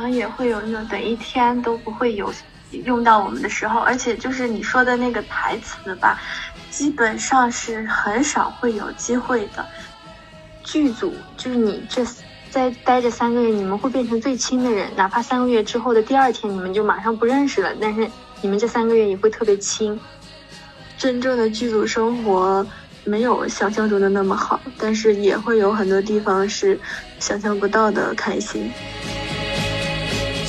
[0.00, 2.32] 常也会有那种等一天都不会有
[2.70, 6.18] 用到我们的时候，而且就是你说的那个台词吧，
[6.70, 9.64] 基本上是很少会有机会的。
[10.64, 12.02] 剧组就是你这
[12.50, 20.00] 在待着三个月，你们会变成最亲的人，哪怕三个月之后的第二天你们就马上不认识了，但是你们这三个月也会特别亲。
[20.96, 22.66] 真正的剧组生活
[23.04, 26.80] 没有想象中的那么好，但是也会有很多地方是
[27.18, 28.72] 想象不到的开心。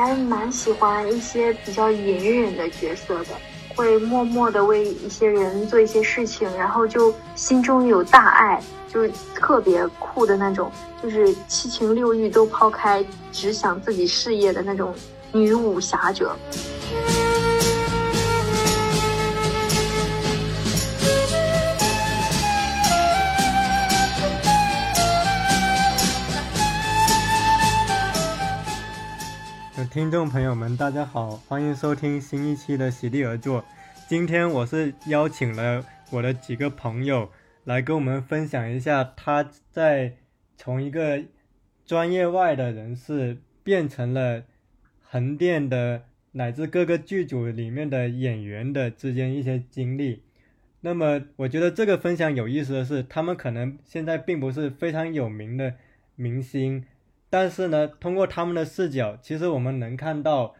[0.00, 3.28] 还蛮喜欢一些比较隐忍的角色的。
[3.76, 10.70] 会默默的为一些人做一些事情，然后就心中有大爱，就特别酷的那种，
[11.02, 14.94] 就是七情六欲都抛开，只想自己事业的那种
[15.32, 16.36] 女武侠者。
[29.90, 33.60] 听众朋友们，大家好，欢迎收听新一期的《席地而坐》。
[34.08, 37.28] 今天我是邀请了我的几个朋友
[37.64, 40.12] 来跟我们分享一下，他在
[40.56, 41.24] 从一个
[41.84, 44.44] 专业外的人士变成了
[45.02, 50.22] 横店的乃至各个剧组里面的演员的之间一些经历。
[50.82, 55.74] 那么，我觉得这个分享有意思的是，他们可能现在并不是非常有名的
[56.14, 56.84] 明星。
[57.30, 60.56] 但是呢，通过他们的视角，其实我们能看到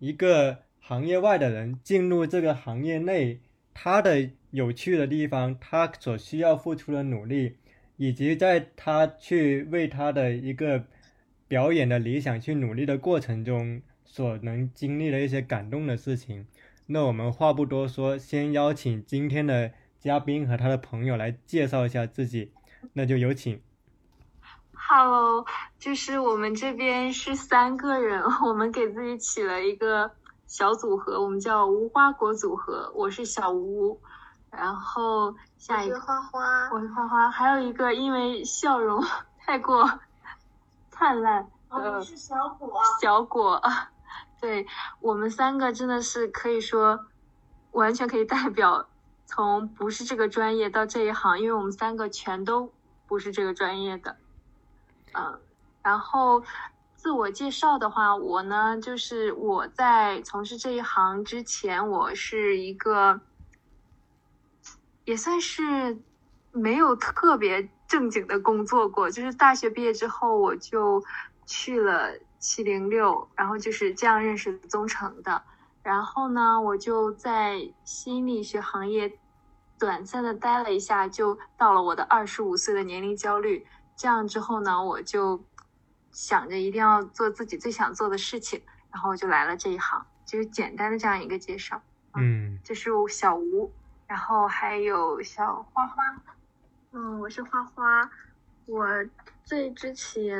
[0.00, 3.40] 一个行业外的人进入这个行业内，
[3.72, 7.56] 他的有趣的地方，他所需要付出的努力，
[7.96, 10.84] 以及在他去为他的一个
[11.46, 16.46] 表演的理想去努力的过程中，所能经历的一些感动的事情。
[16.86, 19.70] 那我们话不多说，先邀请今天的
[20.00, 22.50] 嘉宾和他的朋友来介绍一下自己，
[22.94, 23.60] 那就有请。
[24.80, 25.44] Hello，
[25.78, 30.12] 就是我们这边是三个人， 我们给自己起了一个
[30.46, 32.90] 小组合，我们叫无花果组合。
[32.94, 34.00] 我是小吴，
[34.50, 39.04] 然后下一个花花，我是花花，还有一个因为笑容
[39.44, 39.98] 太过
[40.90, 43.60] 灿烂，我是小果，小果，
[44.40, 44.66] 对
[45.00, 47.00] 我们三个真的是可以说
[47.72, 48.86] 完全可以代表
[49.26, 52.72] 从不是这个专业到这一行，因为我们三个全都
[53.06, 54.16] 不是这个专业的。
[55.14, 55.40] 嗯，
[55.82, 56.42] 然后
[56.94, 63.20] 自我介绍的话，我呢就是我在从事这一行之前，我是一个
[65.04, 65.98] 也算是
[66.52, 69.10] 没有特别正经的工作过。
[69.10, 71.02] 就是大学毕业之后，我就
[71.46, 75.42] 去了七零六，然后就是这样认识宗成的。
[75.82, 79.18] 然后呢，我就在心理学行业
[79.78, 83.66] 短暂的待了一下，就到了我的二十五岁的年龄焦虑。
[83.98, 85.44] 这样之后呢，我就
[86.12, 90.06] 想着一定要做自己最想做的事情，然后就来了这一行。
[90.24, 91.82] 就是简单的这样一个介绍。
[92.14, 93.72] 嗯，这是小吴，
[94.06, 96.04] 然后还有小花花。
[96.92, 98.08] 嗯，我是花花。
[98.66, 98.86] 我
[99.44, 100.30] 最之前，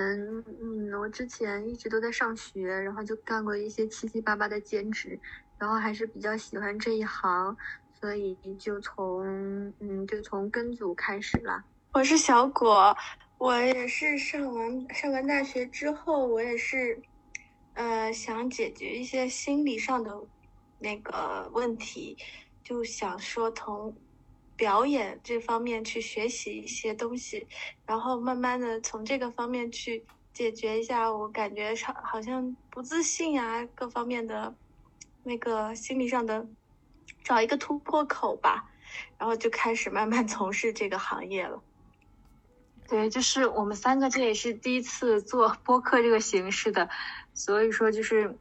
[0.61, 5.19] 嗯，我之前一直都在上学，然后就干过一些七七八八的兼职，
[5.57, 7.57] 然后还是比较喜欢这一行，
[7.99, 11.65] 所以就从，嗯，就从跟组开始了。
[11.93, 12.95] 我是小果。
[13.39, 17.01] 我也是上完上完大学之后，我也是，
[17.75, 20.21] 呃，想解决一些心理上的
[20.81, 22.17] 那个问题，
[22.65, 23.97] 就想说从
[24.57, 27.47] 表演这方面去学习一些东西，
[27.87, 34.53] 然后慢慢的从这个方面去解决一下我感觉上好像不自信啊各方面的
[35.23, 36.45] 那个心理上的
[37.23, 38.69] 找一个突破口吧，
[39.17, 41.63] 然后就开始慢慢从事这个行业了。
[42.89, 46.89] 对，就是我们三个，这也是第一次做播客这个形式的，
[47.35, 48.35] 所以说就是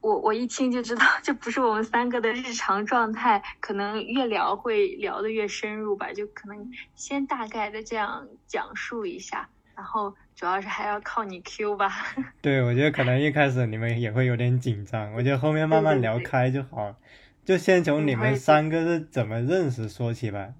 [0.00, 11.92] 我我一听就知道，这不是我们三个的日常状态，可能越聊会聊得越深入吧，就可能先大概的这样讲述一下，然后主要是还要靠你 Q 吧。
[12.42, 16.96] 对，我觉得可能一开始你们也会有点紧张，我觉得后面慢慢聊开就好了，
[17.44, 20.54] 就先从你们三个是怎么认识说起吧。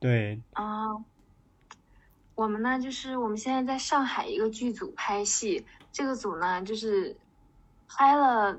[0.00, 0.42] 对。
[0.54, 0.96] 啊。
[2.42, 7.16] 我们呢，就是我们现在在上海一个剧组拍戏，这个组呢，就是
[7.88, 8.58] 拍了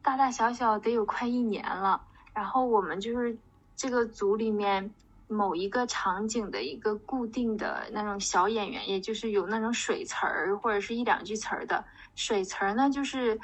[0.00, 2.00] 大大小小得有快一年了。
[2.32, 3.36] 然后我们就是
[3.76, 4.90] 这个组里面
[5.26, 11.84] 某一个场景的一个固定的那种小演员，也就是有那种水词儿或者是一两句词儿的。
[12.14, 13.38] 水词儿呢，就是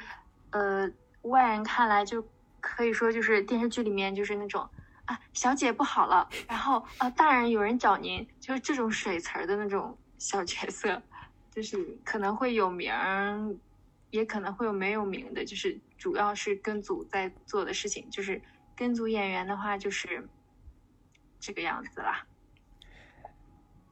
[0.49, 0.89] 呃
[1.21, 2.25] 外人看来就
[2.59, 4.67] 可以说就是电视剧里面就是那种。
[5.05, 10.99] 啊，小姐不好了，然后啊，大人有人找您，就是这种水词儿的那种小角色，
[11.51, 13.55] 就是可能会有名儿，
[14.09, 18.41] 也可能会有没有名的，就是主要是跟组在做的事情，就是
[18.75, 20.27] 跟组演员的话就是
[21.39, 22.25] 这个样子啦。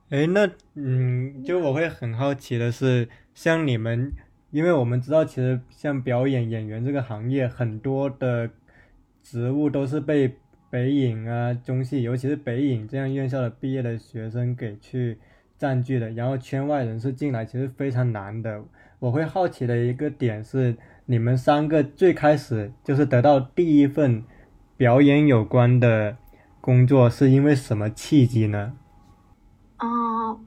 [0.10, 4.12] 哎，那嗯，就我会很好奇的是，像你们，
[4.50, 8.50] 因为我们知道，其实像表演演员这个行业，很多的
[9.22, 10.40] 职务都是被。
[10.74, 15.20] 北影啊，中戏，尤其是北影这样院校的毕业的学生给去
[15.56, 18.60] 占据的，然后圈外人士进来其实非常难的。
[18.98, 20.76] 我会好奇的一个点是，
[21.06, 24.24] 你们三个最开始就是得到第一份
[24.76, 26.18] 表演有关的
[26.60, 28.74] 工作，是因为什么契机呢？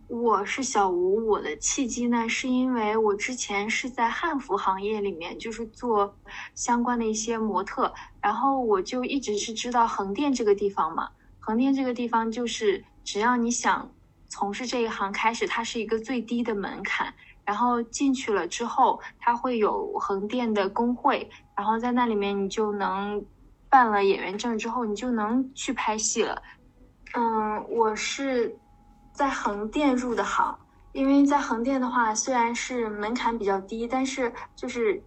[0.08, 1.26] 我是小吴。
[1.26, 6.16] 我的契机呢，是因为我之前是在汉服行业里面，就是做
[6.54, 11.10] 相关的一些模特，然后我就一直是知道横店这个地方嘛。
[11.40, 13.90] 横店这个地方就是只要你想
[14.28, 17.12] 从事这一行开始，它是一个最低的门槛。
[17.44, 23.24] 然后进去了之后，它会有横店的工会，然后在那里面你就能
[23.70, 26.42] 办了演员证之后，你就能去拍戏了。
[27.14, 28.58] 嗯，我是。
[29.16, 30.58] 在横店入的行，
[30.92, 35.02] 因为在横店的话，虽然是门槛比较低，但是就是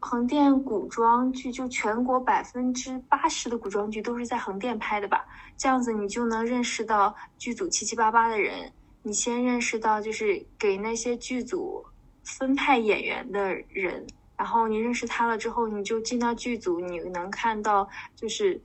[0.00, 5.26] 横店古装剧，就全国百分之八十的古装剧都是在横店拍的吧？
[5.58, 11.84] 这样子你就能认识到剧组七七八八的人，你先认识到就是给那些剧组
[12.22, 14.06] 分派演员的人，
[14.38, 17.86] 然后你认识他了之后，你就进到剧组，你能看到
[18.16, 18.62] 就是。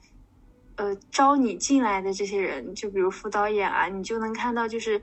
[0.80, 5.02] 呃，招你进来的这些人，就比如副导演啊，你就能看到就是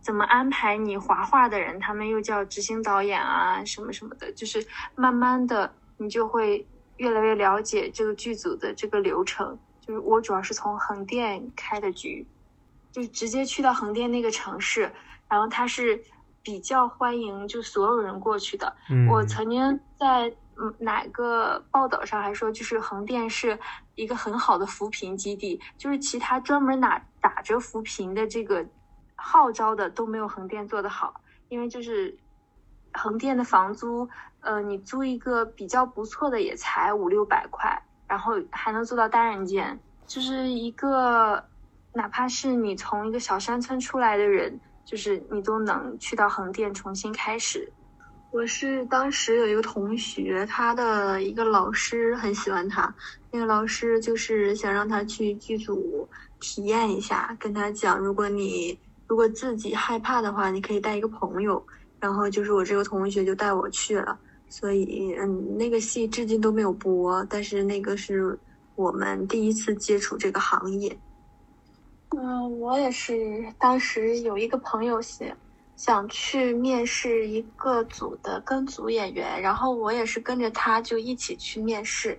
[0.00, 4.66] 怎么安排你划画的人，他们又叫执行导演啊，什么什么的，就是
[4.96, 6.66] 慢慢的你就会
[6.96, 9.56] 越来越了解这个剧组的这个流程。
[9.80, 12.26] 就是我主要是从横店开的局，
[12.90, 14.90] 就直接去到横店那个城市，
[15.28, 16.02] 然后他是
[16.42, 18.74] 比较欢迎就所有人过去的。
[18.90, 20.34] 嗯我曾经在。
[20.60, 23.56] 嗯，哪个报道上还说，就是横店是
[23.94, 28.66] 一个很好的扶贫基地，就是其他专门打打着扶贫的这个
[29.14, 32.18] 号召的都没有横店做得好，因为就是
[32.92, 34.08] 横店的房租，
[34.40, 39.78] 呃，你租一个比较不错的也才五六百块，然后还能做到单人间，
[40.08, 41.44] 就是一个
[41.92, 47.72] 哪怕是你从一个小山村出来的人，就是你都能去到横店重新开始。
[48.30, 52.94] 我是当时有一个同学，他的一个老师很喜欢他，
[53.30, 56.06] 那个老师就是想让他去剧组
[56.38, 61.64] 体验一下，跟他讲，如果你如果自己害怕的话，你可以带一个朋友，
[61.98, 64.16] 然后就是我这个同学就带我去了，
[64.50, 68.38] 所以嗯，那个戏至今都没有播，但是那个是
[68.76, 70.96] 我们第一次接触这个行业。
[72.10, 75.34] 嗯，我也是，当时有一个朋友写。
[75.78, 82.18] 想去面试一个组的跟组演员，然后我也是跟着他就一起去面试，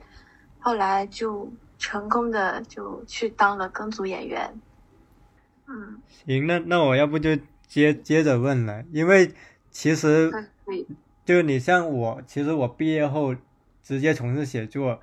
[0.59, 4.61] 后来就成功的就去当了跟组演员。
[5.67, 7.37] 嗯，行，那那我要不就
[7.67, 9.33] 接接着问了，因为
[9.69, 10.31] 其实
[11.25, 13.35] 就你像我，其实我毕业后
[13.83, 15.01] 直接从事写作，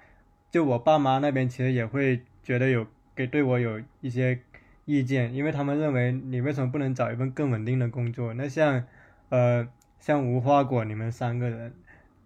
[0.51, 4.41] 就我爸妈那边其实也会觉得有给对我有一些。
[4.87, 8.33] 意见，因为他们认为你为什么不能找一份更稳定的工作？
[8.35, 8.85] 那像，
[9.31, 9.67] 呃，
[9.99, 11.75] 像无花果你们三个人，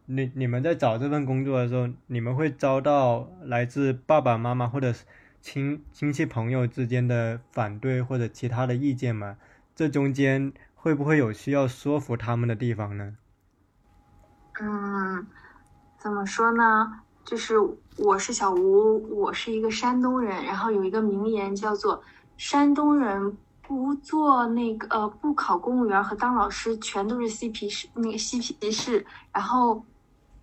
[0.04, 4.92] 你你们在找这份工作的时候，你们会遭到来自爸爸妈妈或者
[5.40, 9.38] 亲亲戚朋友之间的反对或者其他的意见吗？
[9.74, 13.16] 这中间会不会有需要说服他们的地方呢？
[14.60, 15.26] 嗯，
[15.98, 17.00] 怎么说呢？
[17.24, 17.54] 就是
[17.96, 22.02] 我是小吴，我是一个山东人，然后有一个名言叫做。
[22.40, 29.04] 山东人不做那个呃，不考公务员和当老师，全都是嬉皮士，那个嬉皮士。
[29.30, 29.84] 然后，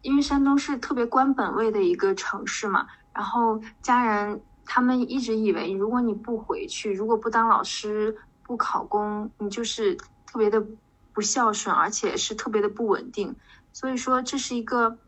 [0.03, 9.95] 因为山东是特别官本位的一个城市嘛，然后家人他们一直以为，如果你不回去，如果不当老师，不考公，你就是
[10.27, 10.63] 特别的
[11.13, 13.35] 不孝顺，而且是特别的不稳定。
[13.73, 14.99] 所以说，这是一个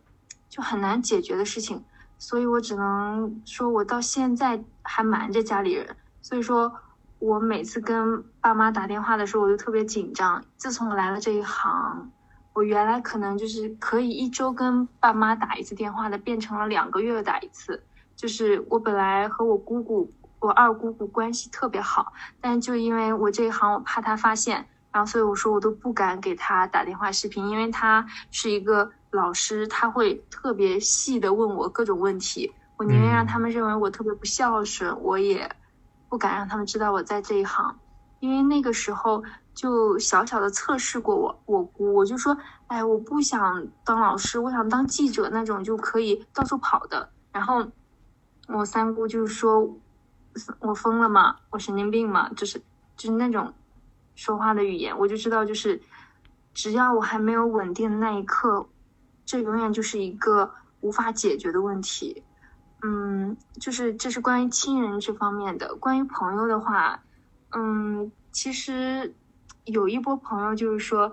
[0.49, 1.83] 就很难解决的事情。
[2.17, 5.95] 所以我只能说，我到现在还瞒着家里人。
[6.21, 6.71] 所以说，
[7.19, 10.43] 我每次跟爸妈打电话的时候，我就特别紧张。
[10.57, 12.11] 自从来了这一行，
[12.53, 17.83] 我原来可能就是可以一周跟爸妈打一次电话的，变成了两个月打一次。
[18.15, 22.11] 就是我本来和我姑姑、我二姑姑关系特别好，
[22.41, 32.53] 但就因为我这一行，我怕她发现，然后所以我说我都不敢给她打电话视频，因为她是一个老师，她会特别细的问我各种问题。
[32.75, 35.49] 我宁愿让他们认为我特别不孝顺，我也
[36.09, 37.79] 不敢让他们知道我在这一行，
[38.19, 39.23] 因为那个时候
[39.53, 42.35] 就小小的测试过我，我姑我就说，
[42.67, 47.09] 哎，我不想当老师，我想当记者那种就可以到处跑的。
[47.31, 47.63] 然后
[48.47, 49.69] 我三姑就说，
[50.59, 51.35] 我疯了吗？
[51.51, 52.29] 我神经病吗？
[52.35, 52.59] 就是
[52.97, 53.53] 就是那种
[54.15, 55.79] 说话的语言，我就知道，就是
[56.53, 58.67] 只要我还没有稳定的那一刻，
[59.25, 60.51] 这永远就是一个
[60.81, 62.23] 无法解决的问题。
[62.81, 65.75] 嗯，就是这是关于亲人这方面的。
[65.75, 67.03] 关于朋友的话，
[67.51, 69.13] 嗯，其实
[69.65, 71.11] 有一波朋友就是说，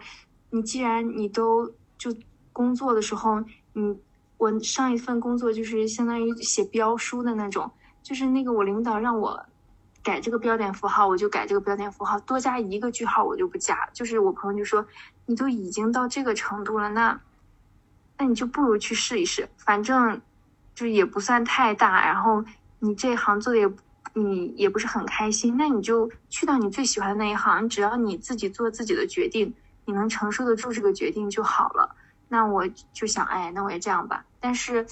[0.50, 2.14] 你既然你都就
[2.52, 3.42] 工作的时候，
[3.72, 3.98] 你
[4.38, 7.68] 我上一份工作就是相当于写标书的那种，
[8.00, 9.44] 就是那个我领导让我
[10.04, 13.88] 改这个标点符号，我就改这个标点符号，多加一个句号我就不加。
[13.92, 14.86] 就是我朋友就说，
[15.24, 17.20] 你都已经到这个程度了，那
[18.18, 20.22] 那你就不如去试一试，反正。
[20.76, 22.44] 就也不算太大，然后
[22.78, 23.68] 你这行做的也
[24.14, 29.54] 你也不是很开心，那你就去到你最喜欢的那一行，只要你自己做自己的决定，
[29.86, 31.96] 你能承受得住这个决定就好了。
[32.28, 34.26] 那我就想，哎，那我也这样吧。
[34.38, 34.86] 但是，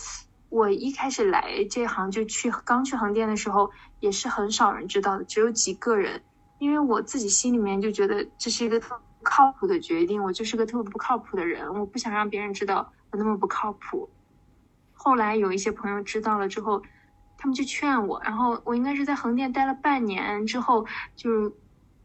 [0.48, 6.22] 我一开始来这行就去刚去横店的时候，也是很少人知道的，只有几个人，
[6.58, 14.08] 因为我自己心里面就觉得这是一个特不靠谱的决定，我就是个特别不靠谱的人，我不想让别人知道我那么不靠谱。
[15.04, 16.82] 后来有一些朋友知道了之后，
[17.36, 21.52] 他们就劝我，然后我应该是在横店待了半年之后，就是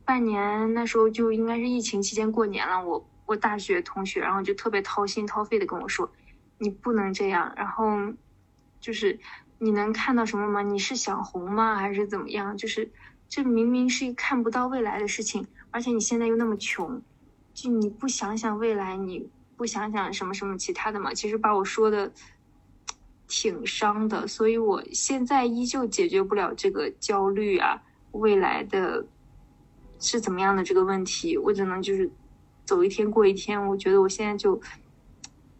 [0.03, 6.11] 半年那时候就应该是疫情期间过年了，我我大学同学，然后就特别掏心掏肺的跟我说，
[6.57, 7.85] 你不能这样，然后
[8.81, 9.17] 就是
[9.59, 10.61] 你能看到什么吗？
[10.61, 11.77] 你是想红吗？
[11.77, 12.57] 还是怎么样？
[12.57, 12.91] 就是
[13.29, 17.01] 这明明是一看不到未来的事情，而且你现在又那么穷，
[17.53, 21.13] 就你不想想未来，你不想想什么什么其他的吗？
[21.13, 22.11] 其实把我说的。
[23.29, 27.79] 挺伤的，所以我现在依旧解决不了这个焦虑啊，
[28.11, 29.05] 未来的
[29.99, 32.09] 是怎么样的这个问题，我只能就是
[32.65, 33.67] 走一天过一天。
[33.67, 34.59] 我觉得我现在就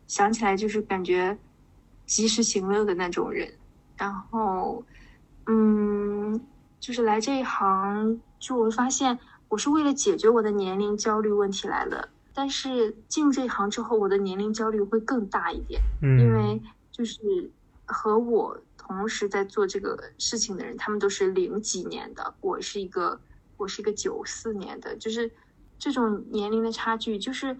[0.07, 1.37] 想起来就是感觉
[2.07, 3.47] 及时行乐的那种人。
[3.95, 4.83] 然后，
[5.45, 6.41] 嗯，
[6.79, 16.59] 就是来这一行，就我发现我是为了解决我的年龄焦虑问题来的，但是进入这一行之后，我的年龄焦虑会更大一点，因为
[16.91, 17.51] 就是。
[17.91, 23.19] 和我同时在做这个事情的人，他们都是零几年的，我是一个
[23.57, 25.31] 我是一个九四年的，就是
[25.79, 27.57] 这种年龄的差距，就是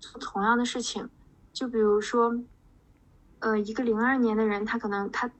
[0.00, 1.10] 做同样的事情，
[1.52, 2.40] 就比如说，
[3.40, 5.30] 呃，一个零二年的人，他可能他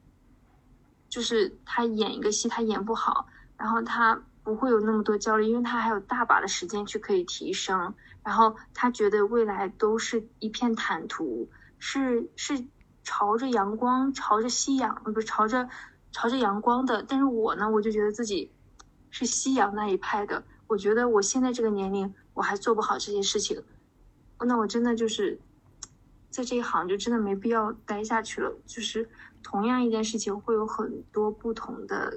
[1.08, 3.26] 就是他演一个戏，他演不好，
[3.56, 12.66] 然后他不会有那么多焦虑，因为他还有大把的时间去可以提升，然后他觉得未来都是一片坦途，是是。
[13.06, 15.68] 朝着阳光，朝着夕阳，不是朝着
[16.10, 17.04] 朝着阳光的。
[17.08, 18.50] 但是我呢，我就觉得自己
[19.10, 20.42] 是夕阳那一派的。
[20.66, 23.62] 我觉得我现在这个年龄，我还做不好这些事情，
[24.40, 25.38] 那我真的就是
[26.30, 28.52] 在这一行就真的没必要待下去了。
[28.66, 29.08] 就是
[29.40, 32.12] 同样一件事情，会有很多不同的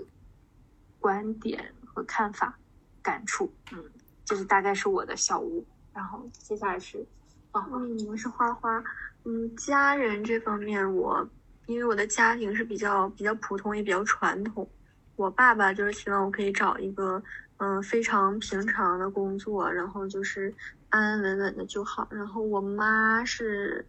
[0.99, 2.57] 观点和看法、
[3.03, 3.53] 感触。
[3.71, 3.83] 嗯，
[4.25, 5.63] 就是大概是我的小屋。
[5.93, 7.05] 然后接下来是，
[7.51, 8.83] 哦嗯，我是花花。
[9.25, 11.29] 嗯，家人这方面，我
[11.67, 14.69] 因为我的家庭是比较比较普通，也比较传统。
[15.15, 17.21] 我爸爸就是希望我可以找一个
[17.57, 20.55] 嗯非常平常的工作，然后就是
[20.89, 22.07] 安安稳稳的就好。
[22.11, 23.85] 然后我妈是，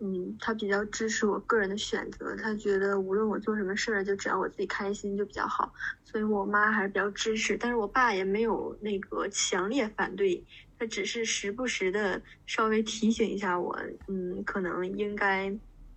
[0.00, 5.72] 嗯，她比较支持我个人的选择，她觉得无论我做什么事儿，就只要我自己开心就比较好。
[6.04, 10.44] 所以我妈还是比较支持，但是我爸也没有那个强烈反对。
[10.82, 13.72] 他只是时不时的稍微提醒一下我，
[14.08, 15.48] 嗯，可能应该，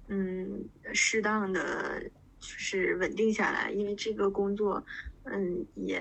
[0.10, 2.00] 嗯，适当的
[2.40, 4.86] 就是稳定下来，因为这个工作，
[5.24, 5.98] 嗯，也，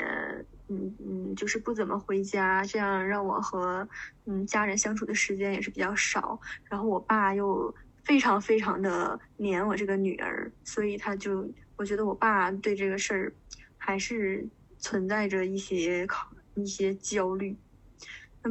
[0.69, 3.89] 嗯嗯，就是不怎么回家，这样让我和
[4.27, 6.39] 嗯家人相处的时间也是比较少。
[6.69, 7.75] 然后我爸又
[8.05, 13.35] 非常非常的黏我这个女儿，所以他就，我觉得我爸对这个事儿
[13.79, 17.57] 还是存在着一些考一些焦虑。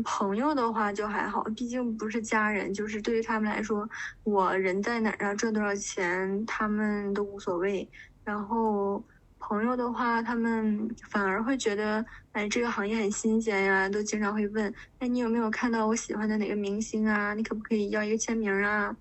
[0.02, 3.88] 朋友的话就还好，毕竟不是家人，就是对于他们来说，
[4.24, 7.88] 我人在哪儿啊，赚多少钱，他们都无所谓。
[8.24, 9.04] 然后
[9.40, 17.34] 朋友的话，他们反而会觉得，哎，这个行业很新鲜呀，都经常会问，哎，你有没有看到我喜欢的哪个明星啊？
[17.34, 18.96] 你可不可以要一个签名啊？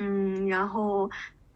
[0.00, 1.10] 嗯，然后，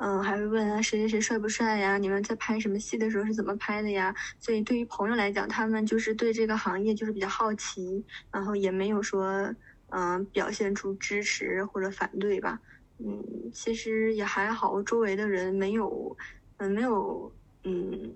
[0.05, 1.97] 嗯，还会问啊，谁谁谁帅不帅呀？
[1.97, 4.13] 你们在拍什么戏的时候是怎么拍的呀？
[4.41, 9.55] 所以对于朋友来讲，他们就是对这个行业就是比较好奇，然后也没有说，
[9.91, 12.59] 嗯，表现出支持或者反对吧。
[12.99, 16.17] 嗯，其实也还好，周围的人没有，
[16.57, 17.33] 嗯，没有，
[17.63, 18.13] 嗯，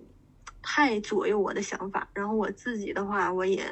[0.60, 2.08] 太左右我的想法。
[2.12, 3.62] 然后我自己的话，我也，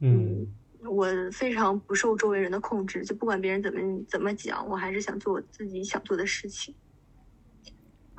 [0.00, 0.46] 嗯，
[0.84, 6.74] 我非常不受周围人的控制，就不管别人怎么怎么讲，我还是想做我自己想做的事情。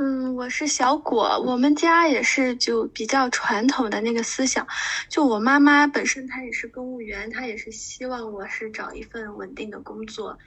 [0.04, 4.68] 嗯，我是小果，我们家也是就比较传统的那个思想。
[5.08, 10.40] 就我妈妈本身她也是公务员，她也是希望我是找一份稳定的工作。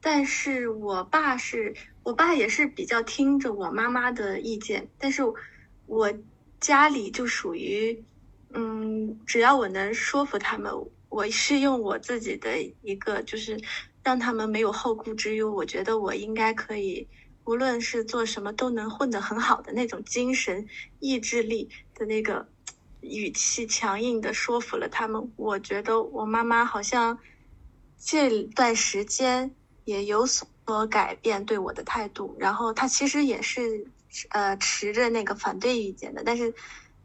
[0.00, 5.22] 但是我爸是我爸也是比较听着我妈妈的意见，但是
[5.84, 6.10] 我
[6.58, 8.02] 家里就属于，
[8.54, 10.72] 嗯，只要我能说服他们，
[11.10, 13.60] 我是用我自己的一个就是
[14.02, 17.06] 让他们没有后顾之忧，我觉得我应该可以，
[17.44, 20.68] 无论是做什么都能混得很好的那种精神
[21.00, 22.48] 意志力的那个
[23.00, 25.32] 语气强硬的说服了他们。
[25.36, 27.18] 我觉得我妈妈好像
[27.98, 29.54] 这段时间。
[29.84, 30.48] 也有所
[30.88, 33.86] 改变对我的态度，然后她其实也是
[34.30, 36.54] 呃持着那个反对意见的，但是，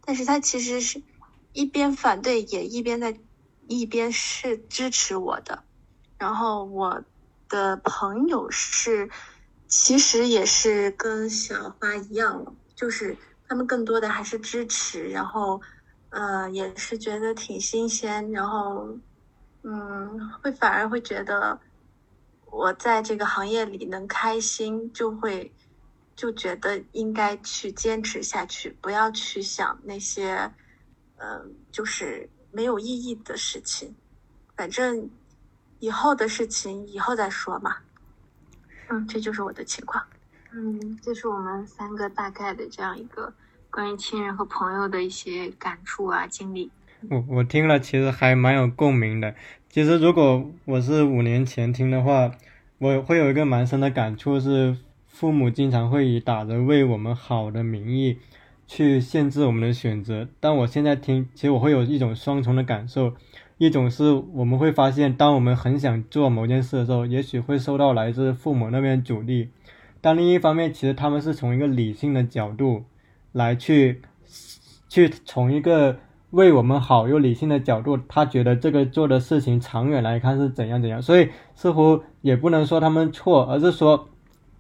[0.06, 1.04] 但是他其实是
[1.52, 3.20] 一边反对也一边在
[3.68, 5.66] 一边是支持我的，
[6.18, 7.04] 然后我
[7.50, 9.10] 的朋友是
[9.70, 13.16] 其实也是跟小花一样，就是
[13.48, 15.62] 他们更多的还是支持，然后
[16.10, 18.98] 呃也是觉得挺新鲜，然后
[19.62, 21.62] 嗯会反而会觉得。
[22.52, 25.54] 我在这个行业里能开心，就会
[26.16, 30.52] 就觉得应该去坚持下去，不要去想那些，
[31.18, 33.96] 嗯，就是没有意义的事情。
[34.56, 35.12] 反正
[35.78, 37.78] 以后的事情以后再说嘛。
[38.90, 40.04] 嗯，这就是我的情况。
[40.52, 43.32] 嗯，这是我们三个大概的这样一个
[43.70, 46.72] 关于亲人和朋友的一些感触啊经历。
[47.10, 49.36] 我我听了，其实还蛮有共鸣的。
[49.70, 52.32] 其实，如果我是五年前听的话，
[52.80, 54.76] 我会有一个蛮深的感触，是
[55.08, 58.18] 父母经常会以打着为我们好的名义
[58.66, 60.28] 去限制我们的选择。
[60.40, 63.14] 但我现在听，其实我会有一种双重的感受：
[63.60, 69.50] 一种是我们会发现，当我们很想做某件事的时候，也许会受到来自父母那边阻力；
[70.02, 72.86] 但另一方面，其实他们是从一个理性的角度
[73.32, 74.02] 来去
[74.90, 75.98] 去从一个。
[76.32, 84.08] 为我们好又理性的角度，他觉得这个做的事情长远来看是怎样怎样，所以似乎也不能说他们错，而是说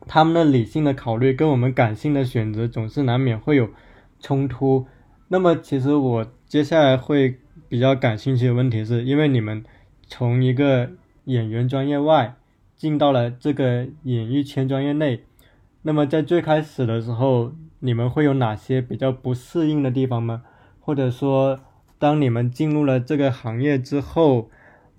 [0.07, 3.69] 他们的理性的考虑跟我们感性的选择总是难免会有
[4.19, 4.87] 冲突。
[5.27, 7.37] 那么，其实我接下来会
[7.69, 9.63] 比较感兴趣的问题是，因为你们
[10.07, 10.89] 从一个
[11.25, 12.33] 演员专业外
[12.75, 15.21] 进到了这个演艺圈专业内，
[15.83, 20.41] 那么在最开始的时候，你们会有哪些比较不适应的地方吗？
[20.79, 21.59] 或者说，
[21.99, 24.49] 当你们进入了这个行业之后，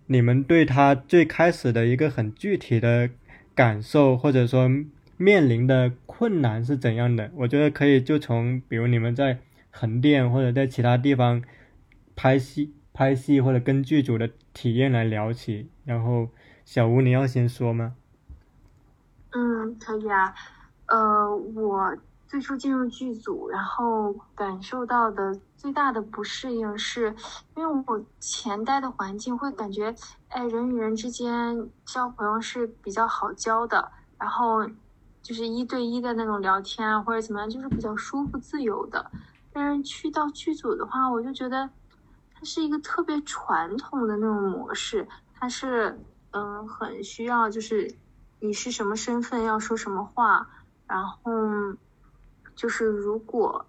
[0.06, 3.10] 你们对他最开始的一个很具体的
[3.54, 4.70] 感受，或者说
[5.16, 7.30] 面临的困难是怎样的？
[7.34, 9.38] 我觉得可以就从比如你们在
[9.70, 11.42] 横店或者在其他地方
[12.22, 15.70] 拍戏、拍戏或者跟剧组的体验来聊起。
[15.86, 16.28] 然后，
[16.66, 17.94] 小吴，你要先说吗？
[19.30, 20.34] 嗯，可以啊。
[20.84, 21.96] 呃，我。
[22.28, 27.12] 最初进入剧组，然后感受到的最大的不适应是，
[27.56, 29.92] 因为我前待的环境会感觉，
[30.28, 34.64] 哎，人与人之间交朋友是比较好交的，然后
[35.20, 39.10] 就是一对一的那种聊天啊，或者怎么样，就是比较舒服自由的。
[39.52, 41.68] 但是去到剧组的话，我就觉得
[42.40, 46.00] 它是一个特别传统的那种模式，它是
[46.30, 47.94] 嗯，很需要就是
[48.40, 50.48] 你是什么身份要说什么话，
[50.86, 51.20] 然后。
[52.56, 53.64] 就是如果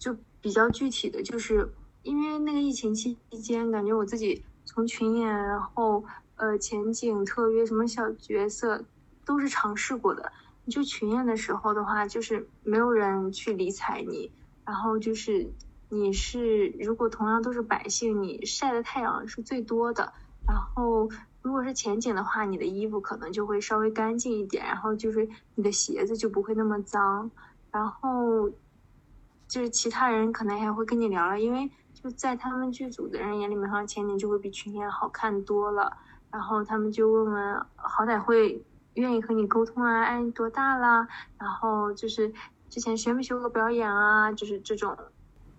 [0.00, 1.70] 就比较具体的，就是
[2.02, 6.02] 因为那个疫情期间，感觉我自己从群演，然后
[6.36, 8.82] 呃前景、特约什么小角色
[9.26, 10.32] 都是尝试过的。
[10.64, 14.32] 你就群演的时候的话，就是没有人去理睬你，
[14.64, 15.52] 然后就是
[15.94, 20.12] 你是如果同样都是百姓，你晒的太阳是最多的。
[20.46, 21.08] 然后
[21.40, 27.30] 如果是前景的话，你的衣服可能就会稍微干净一点，然后就是你的鞋子就不会那么脏。
[27.70, 28.50] 然后，
[29.48, 35.96] 就是其他人可能还会跟你聊聊，因为就在他们剧组的人眼里面，好像前景就会比群演好看多了。
[36.30, 41.08] 然后他们就问问，好歹会愿意和你沟通啊，哎，多大啦？
[41.38, 42.32] 然后就是
[42.68, 44.96] 之前学没学过表演啊，就是这种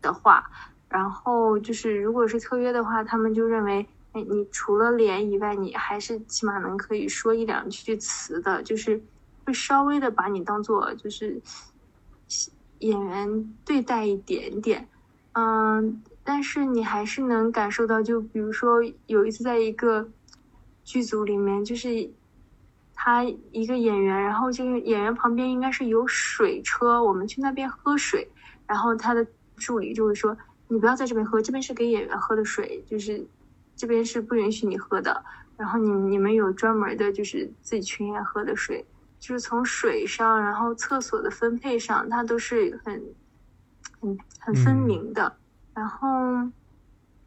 [0.06, 0.46] 的话。
[0.88, 9.02] 然后就是如果是特约的话，他们就认为，哎，你除了脸以外，你还是起码能可以说一两句词的，就是
[9.44, 11.42] 会稍微的把你当做就是
[12.80, 14.88] 演员对待一点点。
[15.34, 20.08] 嗯，但是你还是能感受到，就比如说有一次在一个
[20.86, 22.10] 剧组里面，就是
[22.94, 28.30] 他一个演员，然后这个演员旁边应该是有水车，我们去那边喝水，
[28.66, 30.38] 然后他的助理就会说
[30.68, 33.26] ：“你不要在这边喝，这边是给演员喝的水，就是
[33.76, 35.24] 这边是不允许你喝的。
[35.58, 38.86] 然后你你们有专门的，就是自己群演喝的水，
[39.20, 43.04] 就是从水上，然后厕所的分配上，它都是很。”
[44.02, 45.36] 很很分明的，
[45.74, 46.08] 然后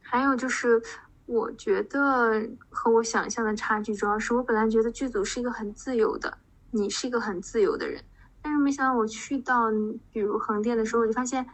[0.00, 0.80] 还有就是，
[1.26, 6.38] 我觉得和我想象的差距，主要是我本来觉得剧组是一个很自由的，
[6.70, 8.00] 你是一个很自由的人，
[8.42, 9.70] 但是没想到我去到
[10.12, 11.44] 比如横店的时候，我就发现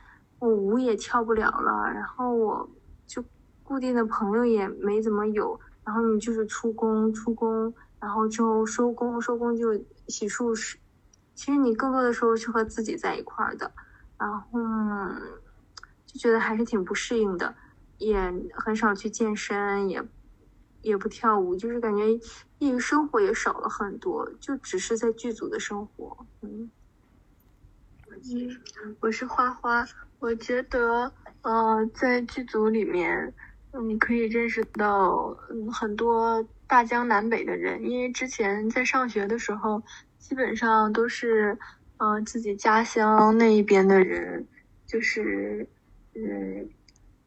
[0.48, 2.68] 舞也跳不了了，然后我
[3.06, 3.24] 就
[3.62, 9.74] 固定的朋友也没怎么有，然后你就是出工出工，然后之后收工收工就
[10.08, 10.78] 洗漱时，
[11.34, 13.72] 其实你更多的时候是和自己在一块儿的。
[14.16, 14.48] 然后
[16.06, 17.54] 就觉得还是挺不适应的，
[17.98, 20.02] 也很少去健身，也
[20.82, 22.12] 也不跳舞，就是感觉
[22.58, 26.26] 业余生活也少了很多，就只是在剧组的生活。
[26.42, 26.70] 嗯，
[28.84, 29.84] 嗯，我是花花，
[30.18, 33.32] 我觉得呃，在剧组里面，
[33.86, 39.82] 你可以认识到嗯很多大江南北的人，因为之前在上学的时候，
[40.18, 41.58] 基本上都是。
[41.96, 44.44] 嗯，自己家乡那一边的人，
[44.84, 45.66] 就是，
[46.16, 46.68] 嗯，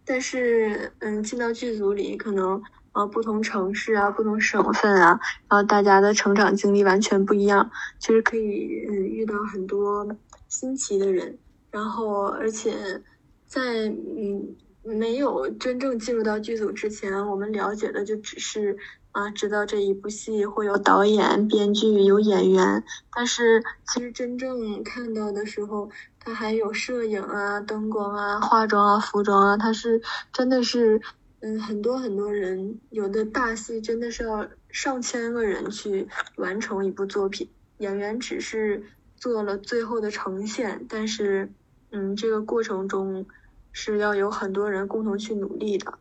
[0.05, 10.05] 但是，嗯，进到剧组里，可能，呃，不同城市啊，不同省份啊，然后大家的成长经历完全不一样，其实可以，嗯，遇到很多
[10.49, 11.39] 新奇的人，
[11.71, 13.01] 然后，而且，
[13.45, 18.77] 在，嗯，没有真正进入到剧组之前，我们了解的就只是。
[19.13, 22.83] 啊，知道这一部戏会有导演、编剧、有演员，
[23.15, 29.99] 但是其实真正看到的时候，它还有摄影啊、灯光啊、化妆啊、服装啊，它是
[30.31, 31.01] 真的是，
[31.39, 37.49] 嗯，很多很多人，有的大戏真的是要上千个人去完成一部作品，
[37.79, 38.83] 演员只是
[39.17, 41.53] 做了最后的呈现，但是，
[41.91, 43.25] 嗯，这个过程中
[43.71, 45.99] 是要有很多人共同去努力的，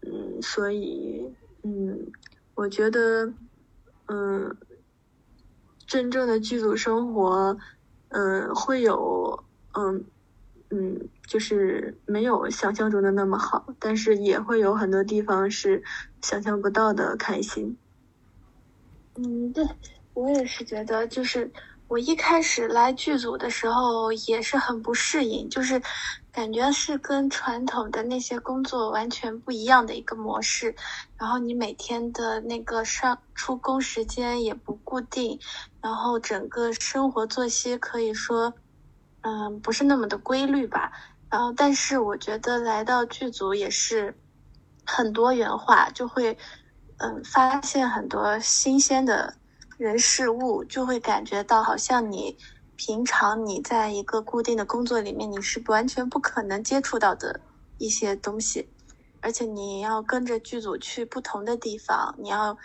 [0.00, 2.12] 嗯，所以，嗯。
[2.54, 3.32] 我觉得，
[4.08, 4.54] 嗯，
[5.86, 7.56] 真正的剧组生活，
[8.08, 10.04] 嗯，会有，嗯，
[10.68, 15.82] 嗯，就是没有想象中的那么好，但是也会有很多地方是
[16.20, 17.78] 想象不到的开心。
[19.14, 19.66] 嗯，对
[20.12, 21.50] 我也是觉得，就是
[21.92, 25.82] 我一开始来剧组的时候也是很不适应，就是。
[26.32, 30.74] 感觉是跟传统的那些工作完全不一样的一个模式，
[31.18, 35.38] 然后你每天的那个上出工时间也不固定，
[35.82, 38.54] 然后整个生活作息可以说，
[39.20, 40.90] 嗯，不是那么的规律吧。
[41.28, 44.16] 然后，但是我觉得来到剧组也是
[44.86, 46.38] 很多元化，就会
[46.96, 49.34] 嗯发现很多新鲜的
[49.82, 52.36] 人事物，就会感觉到好像你。
[52.74, 57.38] 平常你在一个固定的工作里面，你是完全不可能接触到的
[57.78, 58.68] 一些东西，
[59.20, 62.58] 而且你要跟着剧组去不同的地方，你要，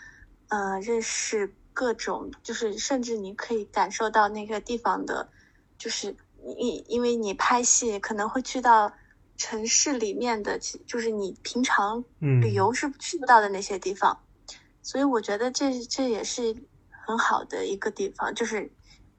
[0.47, 5.29] 呃，认识各种，就是甚至你可以感受到那个地方的，
[5.77, 6.15] 就是
[6.57, 8.91] 你因为你拍戏可能会去到
[9.35, 14.17] 城市里面的，就是你平常旅游是去不到的那些地方，
[14.81, 16.55] 所以我觉得这这也是
[17.07, 18.69] 很好的一个地方，就是。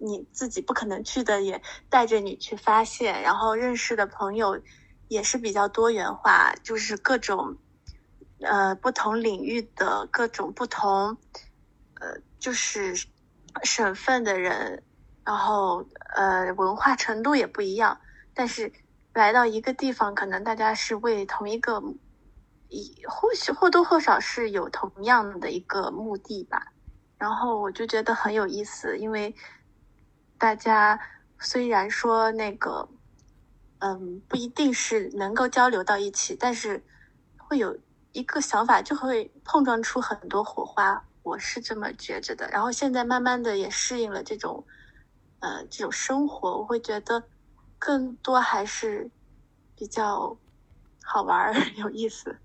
[0.00, 4.62] 你自己不可能去的，也带着你去发现，然后认识的朋友
[5.08, 7.56] 也是比较多元化，就是各种
[8.40, 11.18] 呃不同领域的各种不同
[11.98, 12.94] 呃就是
[13.64, 14.84] 省份的人，
[15.24, 17.98] 然后呃文化程度也不一样，
[18.34, 18.72] 但是
[19.12, 21.82] 来到一个地方，可能大家是为同一个
[22.68, 26.68] 一或许或多或少是有同样的一个目的吧，
[27.18, 29.34] 然后我就觉得很有意思，因为。
[30.40, 31.00] 大家
[31.40, 32.88] 虽然说那个，
[33.80, 36.80] 嗯，不一定是能够交流到一起，但是
[37.36, 37.76] 会有
[38.12, 41.04] 一个想法，就会碰撞出很多火花。
[41.24, 42.48] 我是这么觉着的。
[42.50, 44.64] 然后现在慢慢的也适应了这种，
[45.40, 47.24] 呃，这种生活，我会觉得
[47.80, 49.10] 更多还是
[49.74, 50.38] 比较
[51.02, 52.38] 好玩儿 有意思。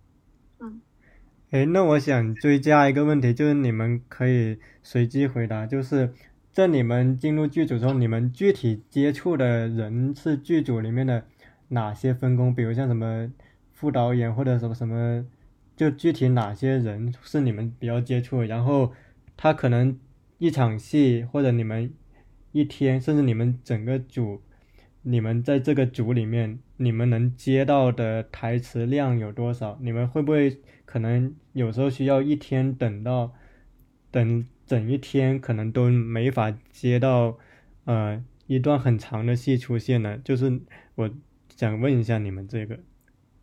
[1.53, 6.11] 诶，那我想追加一个问题，就是你们可以随机回答，就是。
[6.51, 11.25] 在你们进入剧组之后，你们具体接触的人是剧组里面的
[11.69, 12.53] 哪些分工？
[12.53, 13.31] 比如像什么
[13.71, 15.25] 副导演或者什么什么，
[15.75, 18.43] 就具体哪些人是你们比较接触？
[18.43, 18.91] 然后
[19.35, 19.97] 他可能
[20.37, 21.91] 一场戏或者你们
[22.51, 24.41] 一天，甚至你们整个组，
[25.01, 29.79] 你们在这个组里面，你们能接到的台词量有多少？
[29.81, 30.61] 你们会不会
[30.93, 33.33] 可能有时候需要一天等到
[34.11, 34.45] 等？
[34.65, 37.37] 整一天可能都没法接到，
[37.83, 40.17] 呃，一段很长的戏出现了。
[40.19, 40.61] 就是
[40.95, 41.09] 我
[41.49, 42.79] 想问一下你们这个，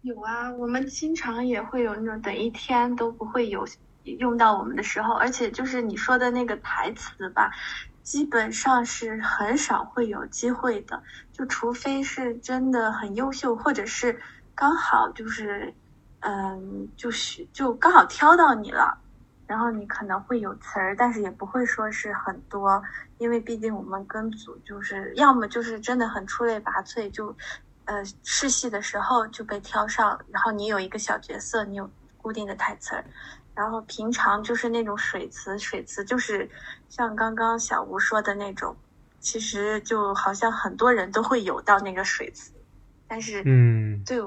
[0.01, 3.67] 有啊，我们经常也会有那种等一天都不会有
[4.05, 7.51] 用到我们的时候，而且就是你说的那个台词吧，
[8.03, 14.19] 基本上是很少会有机会的，就除非是真的很优秀，或者是
[14.55, 15.75] 刚好就是，
[16.21, 18.99] 嗯，就是就刚好挑到你了。
[19.47, 22.81] 然后你可能会有词儿，但是也不会说是很多，
[23.19, 27.37] 因为毕竟我们跟组就是要么就是真的很出类拔萃，就，
[27.87, 33.05] 呃试戏的时候就被挑上，然后你有一个小角色，你有固定的台词儿，
[33.53, 36.49] 然后平常就是那种水词，水词就是
[36.89, 38.77] 像刚刚小吴说的那种，
[39.19, 42.53] 其实就好像很多人都会有到那个水词，
[43.09, 44.21] 但是嗯，对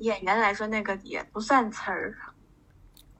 [0.00, 2.14] 演员来说那个也不算词儿，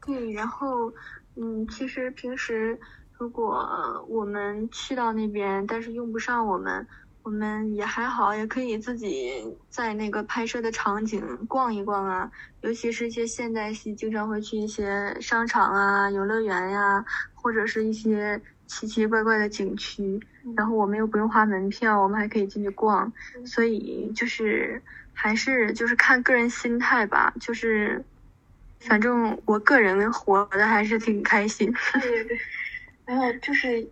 [0.05, 0.93] 对，然后。
[1.37, 2.79] 嗯，其实平时
[3.17, 6.87] 如果我们去到那边，但是用不上我们，
[7.23, 12.31] 我们也还好，也可以自己在那个拍摄的场景逛一逛啊。
[12.63, 20.21] 尤其是一些现代戏，经常会去一些商场啊、游乐园呀，或者是一些奇奇怪怪的景区。
[20.57, 23.11] 然后我们又不用花门票，我们还可以进去逛。
[23.47, 24.83] 所以就是
[25.21, 28.03] 还是就是看个人心态吧，就是。
[28.83, 32.41] 反正我个人活的还是挺开心， 对对对，
[33.05, 33.87] 然后就是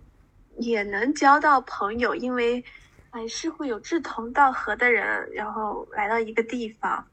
[0.57, 2.65] 也能交到朋友，因为
[3.11, 7.07] 还是会有志同道合的人，然后来到一个地方，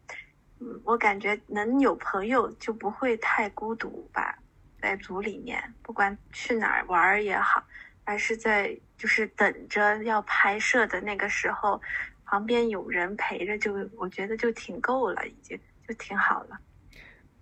[0.62, 4.40] 嗯，我感觉能有朋友就不会太孤独吧，
[4.82, 7.62] 在组里面，不管去哪儿玩也好，
[8.06, 11.82] 还是在就是等着要拍摄的那个时候，
[12.26, 15.58] 旁边有人陪着，就我觉得就挺够了，已经
[15.88, 16.60] 就挺好了。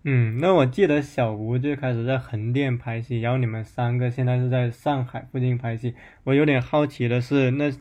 [0.04, 5.96] 嗯，那我记得小吴最开始在横店拍戏，然后你们三个现在是在上海附近拍戏。
[6.26, 7.72] 我有点好奇的是，那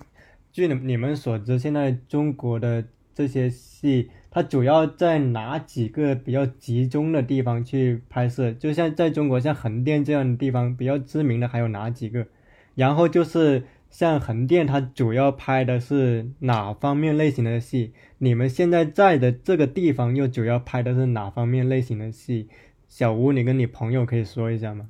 [0.52, 8.52] 据你你们所知，现在中国的这些戏，它主要在哪几个比较集中的地方去拍摄？
[8.52, 12.28] 就像在中国，像横店这样的地方比较知名的还有哪几个？
[12.76, 13.64] 然后就是。
[13.92, 17.92] 像横店，它主要拍的是哪方面类型的戏？
[18.16, 22.48] 你们现在在的这个地方又主要拍的是哪方面类型的戏？
[22.88, 24.88] 小吴，你跟你朋友可以说一下吗？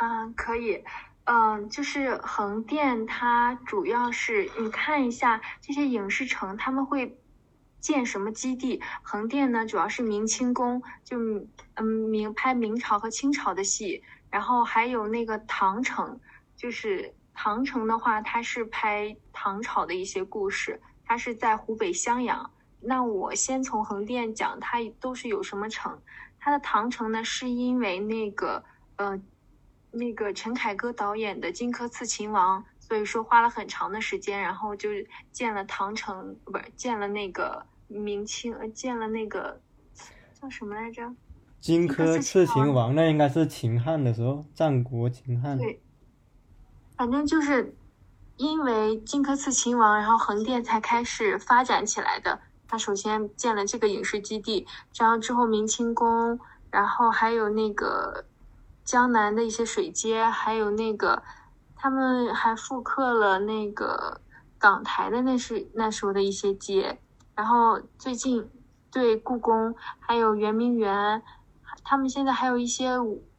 [0.00, 0.84] 嗯，可以。
[1.24, 7.18] 嗯，就是横店，它主要是你看一下这些影视城，他们会
[7.80, 8.80] 建什么基地？
[9.02, 11.18] 横店呢，主要是明清宫，就
[11.74, 16.20] 嗯明拍明朝和清朝的戏，然后还有那个唐城，
[16.56, 17.12] 就是。
[17.40, 22.50] 唐城的话，它是拍唐朝的一些故事，它是在湖北襄阳。
[22.80, 25.96] 那我先从横店讲，它都是有什么城？
[26.40, 28.64] 它的唐城呢，是因为那个
[28.96, 29.20] 呃，
[29.92, 34.90] 那个陈凯歌导演的《荆轲刺秦王》，所以说花了很长的时间，然后就
[35.30, 39.60] 建了唐城，不是建了那个明清，呃，建了那个
[40.34, 41.08] 叫什么来着？
[41.60, 45.56] 荆轲刺秦王，那应该是秦汉的时候，战国秦汉。
[45.56, 45.80] 对。
[46.98, 47.76] 反正就是
[48.36, 52.40] 因为荆轲刺秦王，然后横店才开始发展起来的。
[52.66, 56.40] 他首先建了这个影视基地，然后之后明清宫，
[56.72, 58.24] 然后还有那个
[58.84, 61.22] 江南的一些水街，还有那个
[61.76, 64.20] 他们还复刻了那个
[64.58, 66.98] 港台的那是那时候的一些街。
[67.36, 68.50] 然后最近
[68.90, 71.22] 对故宫还有圆明园。
[71.90, 72.90] 他们现在还有一些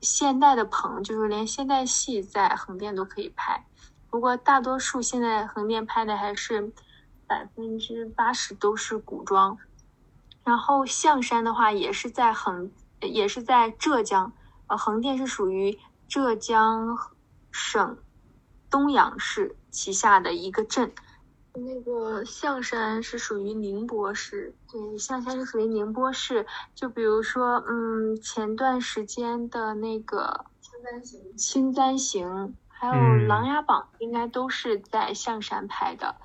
[0.02, 3.64] 现代的棚，就是连现代戏在横店都可以拍。
[4.10, 6.74] 不过大多数现在横店拍的还是
[7.28, 9.60] 百分之八十都是古装。
[10.44, 14.34] 然后象山的话也是在横，也是在浙江。
[14.66, 16.98] 呃，横店是属于浙江
[17.52, 18.00] 省
[18.68, 20.92] 东阳市旗下的一个镇。
[21.60, 26.46] 那个象山是属于宁波市，对，象山是属于宁波市。
[26.74, 32.28] 就比如说，嗯，前段时间的那个《青簪行》，《青簪行》，
[32.68, 32.94] 还有
[33.28, 36.16] 《琅琊榜》，应该都是在象山拍的。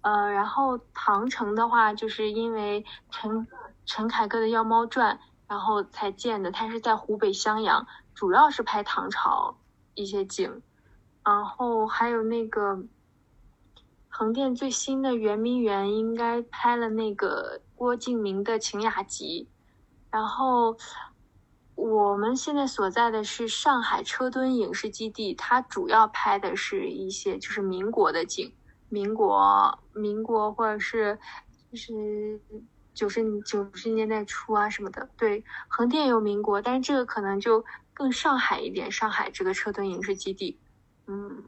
[0.00, 3.46] 呃，然后唐城的话，就是因为陈
[3.84, 6.50] 陈凯歌的《妖猫传》，然后才建的。
[6.50, 9.56] 它是在湖北襄阳，主要是拍唐朝
[9.94, 10.62] 一些景。
[11.24, 12.82] 然后还有那个
[14.14, 19.48] 横店最新的圆明园应该拍了那个郭敬明的《晴雅集》，
[20.12, 20.76] 然后
[21.74, 28.52] 我们现在所在的是上海车墩影视基地，它主要拍的是一些就是民国的景，
[28.90, 31.18] 民国民国或者是
[31.70, 32.38] 就是
[32.92, 35.08] 九十九十年代初啊什么的。
[35.16, 40.60] 对，横店有民国，但是这个可能就更上海一点，上海这个车墩影视基地。
[41.06, 41.42] 嗯，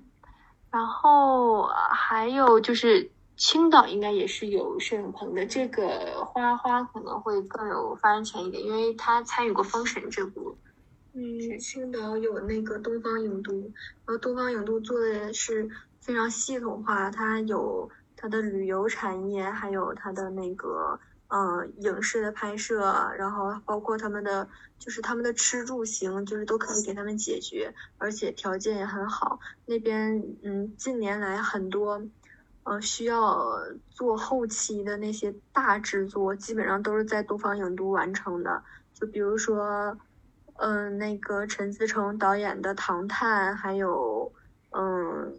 [0.74, 10.56] 然后还有就是青岛应该也是有摄影棚的，这个花花可能会更有发言权一点，因为他参与过《封神》这部。
[11.12, 20.98] 嗯，青岛有那个东方影都，然后东方影都做的是非常系统化，它有它的旅游产业，还有它的那个。
[21.28, 22.80] 嗯，影视的拍摄，
[23.16, 24.46] 然后包括他们的，
[24.78, 29.40] 就是他们的吃住行，就是都可以给他们解决，而且条件也很好。
[29.66, 32.00] 那边，嗯，近年来很多，
[32.62, 33.58] 呃，需要
[33.90, 38.62] 做后期的那些大制作，基本上都是在东方影都完成的。
[38.92, 39.98] 就比如说，
[40.58, 44.30] 嗯，那个陈思诚导演的《唐探》，还有，
[44.70, 45.36] 嗯，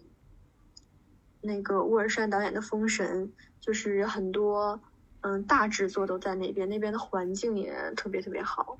[1.41, 3.27] 那个乌尔善导演的《封神》，
[3.61, 4.81] 就是很多。
[5.25, 8.77] 嗯，大制作都在那边，那边的环境也特别特别好。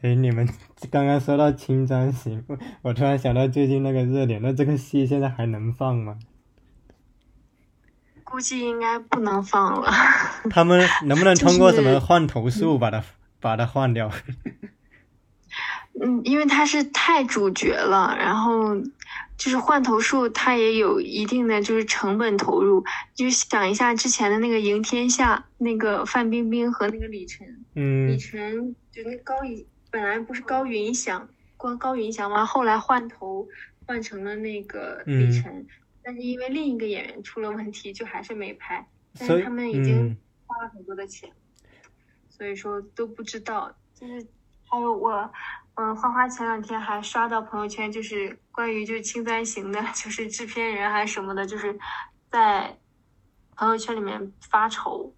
[0.00, 0.48] 哎，你们
[0.90, 2.42] 刚刚说到《清真行》，
[2.80, 6.18] 我突然想到最近那个热点，那这个戏现在还能放吗？
[8.24, 9.90] 估计应该不能放了。
[10.48, 13.04] 他们能不能通过什么换投诉把它
[13.38, 14.10] 把它换掉？
[16.00, 18.76] 嗯，因为他是太主角了，然后。
[19.36, 22.84] 就是换头术，他也有一定的就是成本投入。
[23.14, 33.46] 就想一下之前的那个《赢天下》，那个范冰冰和那个李晨，嗯，李晨就那高云本来不是高云翔，光高云翔嘛，后来换头
[33.86, 35.64] 换成了那个李晨，
[36.02, 38.84] 但是因为另一个演员出了问题，就还是没拍。
[39.16, 41.30] 但是他们已经花了很多的钱，
[42.28, 43.72] 所以说都不知道。
[43.94, 44.26] 就是
[44.68, 45.30] 还有我。
[45.80, 51.78] 嗯，花花前两天还刷到朋友圈，就是关于就是《青簪行》的， 就是制片人还是什么的，就是
[52.28, 52.76] 在
[53.54, 55.14] 朋友圈里面发愁。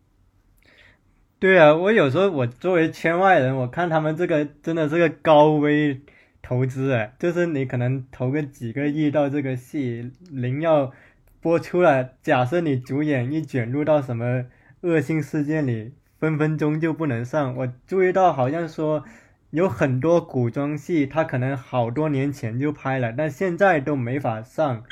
[1.39, 6.03] 对啊，我有时候我作为圈外人，我看他们这个真的是个高危
[6.43, 10.93] 投资哎，就是你可能投个几个亿到这个戏，零要
[11.41, 14.45] 播出来，假设你主演一卷入到什么
[14.83, 17.57] 恶性事件里，分分钟就不能上。
[17.57, 19.03] 我注意到好像说。
[19.51, 24.85] 有很多古装戏，他可能好多年前就拍了，但现在都没法上。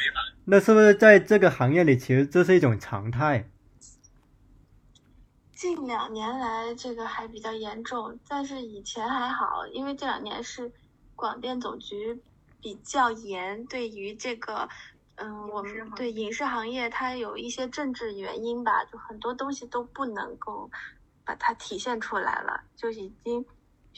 [0.46, 3.48] 那是不是在这个行业里，其实这是一种常态？
[5.52, 10.72] 近两年来，这个还比较严重，但是以前还好，因为这两年是
[11.14, 12.20] 广电总局
[12.60, 14.68] 比较严，对于这个，
[15.16, 20.68] 嗯，我们对影视行业，它有一些政治原因吧，就很多东西都不能够
[21.24, 23.46] 把它体现出来了，就已经。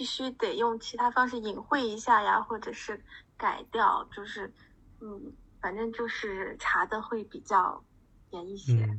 [0.00, 3.04] 必须得用其他方式隐晦一下呀，或者是
[3.36, 4.50] 改掉，就是，
[4.98, 7.84] 嗯，反正就是查的会比较
[8.30, 8.98] 严一些。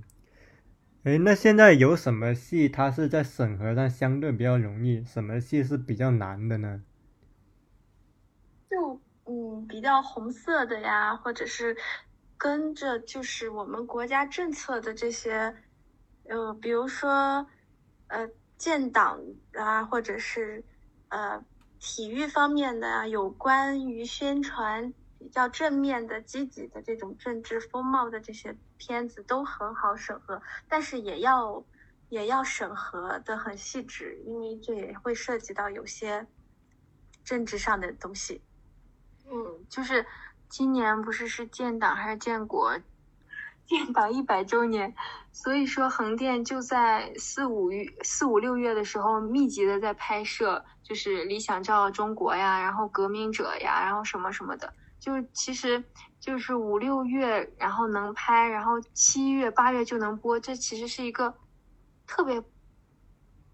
[1.03, 6.83] 哎，那现在有什么戏它是在审核上相对比较容易，什么戏是比较难的呢？
[8.69, 11.75] 就嗯，比较红色的呀，或者是
[12.37, 15.55] 跟着就是我们国家政策的这些，
[16.25, 17.47] 呃，比如说
[18.05, 19.19] 呃建党
[19.53, 20.63] 啊，或者是。
[21.11, 21.43] 呃，
[21.77, 31.63] 体育方面的有关于宣传比较正面的、积极的这种政治风貌的这些片子都很好审核，但是也要
[32.07, 36.25] 也要审核的很细致，因为这也会涉及到有些
[37.25, 38.41] 政治上的东西。
[39.27, 40.05] 嗯，就是
[40.47, 42.73] 今年不是是建党还是建国？
[43.71, 44.93] 建党一百周年，
[45.31, 55.81] 所以说横店就在四五月、四五六月的时候密集的在拍摄，就是理想照中国呀，然后革命者呀，然后什么什么的，就其实
[56.19, 61.33] 就是五六月然后能拍，然后七月八月就能播，这其实是一个
[62.05, 62.43] 特别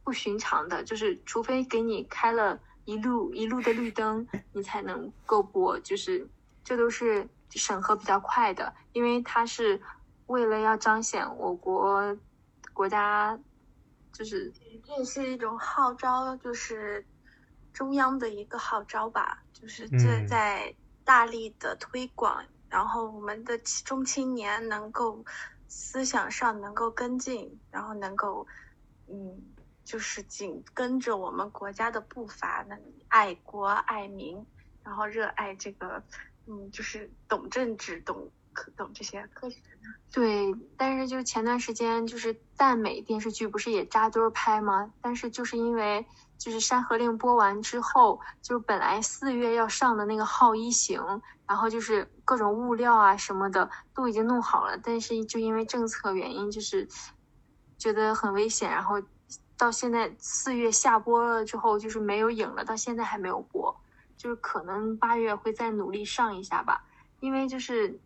[0.03, 6.27] 不寻常的，就是除非给你开了一路一路的绿灯，你才能够播，就是
[6.63, 9.79] 这都是审核比较快的，因为它是。
[10.27, 12.17] 为了要彰显我国
[12.73, 13.37] 国家，
[14.13, 14.53] 就是
[14.85, 17.05] 这也是一种号召，就是
[17.73, 25.23] 中央的一个号召吧，就是这在大力的推广，然后我们的中青年能够
[25.67, 28.45] 思想上能够跟进，然后能够
[29.07, 29.41] 嗯，
[29.83, 34.45] 就是紧跟着我们国家的步伐，能爱国爱民，
[34.83, 36.03] 然后热爱这个
[36.45, 39.57] 嗯，就是懂政治、懂科、懂这些科学。
[40.11, 44.91] 对，但是就前段时间就是耽美电视剧不是也扎堆拍吗？
[44.99, 46.05] 但是就是因为
[46.37, 50.99] 就是《山河令》播完之后，就本来四月要上的那个《好一行》，
[51.45, 56.87] 然后就是各种物料啊什么的都已经弄好了，但是就因为政策原因，就是
[57.77, 59.01] 觉得很危险，然后
[59.57, 63.75] 到现在四月下播了之后，就是没有影了，到现在还没有播，
[64.17, 66.85] 就是可能八月会再努力上一下吧，
[67.19, 67.99] 因为就是。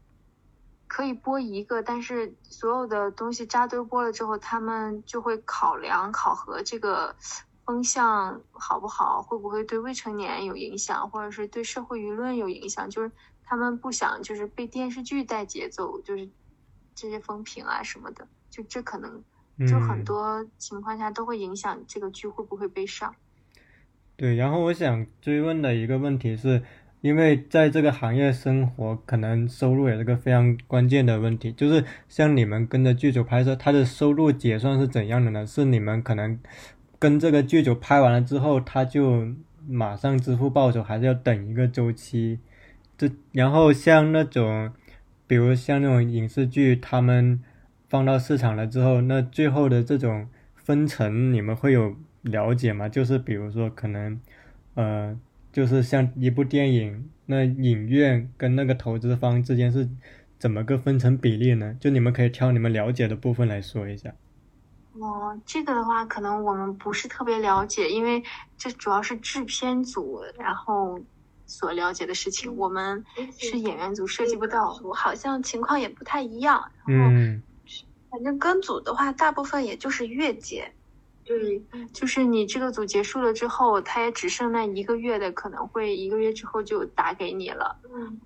[0.91, 7.15] 可以播一个，但是所有的东西扎堆播了之后，他们就会考量考核这个
[7.63, 12.89] 风向好不好，会不会对未成年有影响，或者是对社会舆论有影响。
[12.89, 13.09] 就是
[13.41, 16.27] 他们不想就是被电视剧带节奏，就是
[16.93, 19.23] 这些风评啊什么的，就这可能
[19.65, 23.15] 就很多情况下都会影响这个剧会不会被上。
[24.17, 26.61] 对，然后我想追问的一个问题是。
[27.01, 31.51] 因为在这个行业生活，可能收入也是个非常关键的问题。
[31.51, 35.45] 就是像你们跟着剧组拍摄，他的收入结算是怎样的呢？
[35.45, 36.39] 是你们可能
[36.99, 39.27] 跟这个剧组拍完了之后，他就
[39.67, 42.37] 马上支付报酬，还是要等一个周期？
[42.95, 44.71] 这然后像那种，
[45.25, 47.41] 比如像那种影视剧，他们
[47.89, 52.87] 放到市场了之后，那最后的这种分成，你们会有了解吗？
[52.87, 54.21] 就是比如说可能，
[54.75, 55.17] 呃。
[55.51, 59.89] 就是像一部电影，那影院跟那个投资方之间是
[60.39, 61.75] 怎么个分成比例呢？
[61.79, 64.13] 就你们可以挑你们了解的部分来说一下。
[64.93, 68.21] 哦，这个的话，可能我们不是特别了解，因为
[68.57, 70.99] 这主要是制片组然后
[71.45, 73.03] 所了解的事情，我们
[73.37, 76.71] 是演员组涉及不到，好像情况也不太一样。
[76.87, 77.41] 嗯，
[78.09, 80.73] 反正跟组的话，大部分也就是月结。
[81.23, 81.61] 对，
[81.93, 87.77] 就是你这个组结束了之后，他也只剩那一个月的，可能会一个月之后就打给你了。
[87.93, 88.19] 嗯，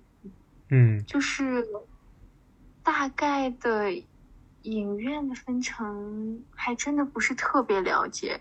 [0.70, 1.64] 嗯，就是
[2.82, 3.92] 大概的
[4.62, 8.40] 影院的分成，还真的不是特别了解。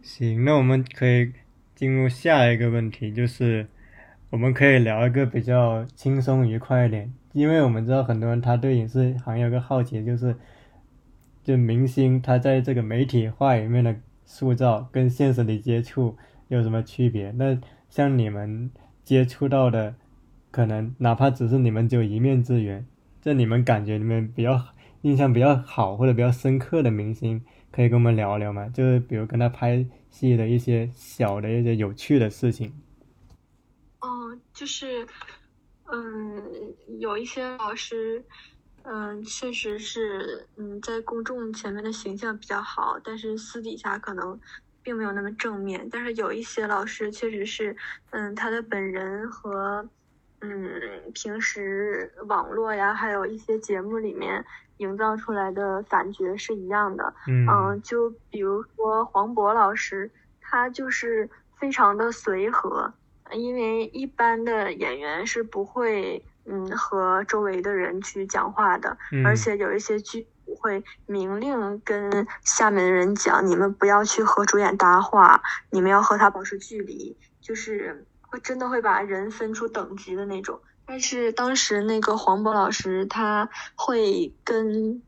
[0.00, 1.32] 行，那我们可以
[1.74, 3.66] 进入下一个问题，就是
[4.30, 10.36] 我们可以聊一个比较轻松愉快一点，因为我们知道很多人他对影视行业有个好奇，就是。
[11.50, 17.32] 就明星他在这个媒体话里面的塑造跟现实里接触有什么区别？
[17.32, 18.70] 那像你们
[19.02, 19.96] 接触到的，
[20.52, 22.86] 可能哪怕只是你们只有一面之缘，
[23.20, 24.64] 这你们感觉你们比较
[25.02, 28.68] 印象比较好或者比较深刻的明星，可以跟我们聊聊吗？
[28.68, 32.72] 就是比如跟他拍戏的一些小的一些有趣的事情。
[33.98, 35.04] 哦，就是，
[35.90, 36.40] 嗯，
[37.00, 38.24] 有一些老师。
[38.92, 44.36] 嗯，确实是，嗯，在公众前面的形象比较好，但是私底下可能
[44.82, 45.88] 并没有那么正面。
[45.88, 47.76] 但是有一些老师确实是，
[48.10, 49.88] 嗯，他的本人和，
[50.40, 50.52] 嗯，
[51.14, 54.44] 平时网络呀，还有一些节目里面
[54.78, 57.14] 营造出来的感觉是一样的。
[57.28, 60.10] 嗯，就比如说黄渤老师，
[60.40, 62.92] 他就是非常的随和，
[63.30, 66.20] 因为一般的演员是不会。
[66.46, 70.26] 嗯，和周围的人去讲话的，而且有一些剧
[70.58, 80.60] 会明令跟下面的人讲，你们不要去和主演搭话，你们要和他保持距离，就是会真的会把人分出等级的那种。
[80.86, 85.00] 但是当时那个黄渤老师，他会跟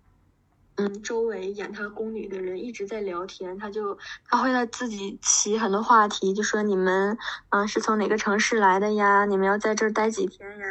[0.77, 7.19] 嗯周围演他宫女的人一直在聊天，他就他会他自己起很多话题，就说你们
[7.51, 9.25] 嗯是从哪个城市来的呀？
[9.25, 10.67] 你们要在这儿待几天呀？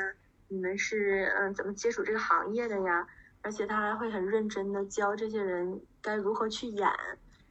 [0.52, 3.08] 你们是嗯怎么接触这个行业的呀？
[3.42, 6.88] 而且他还会很认真的教这些人该如何去演，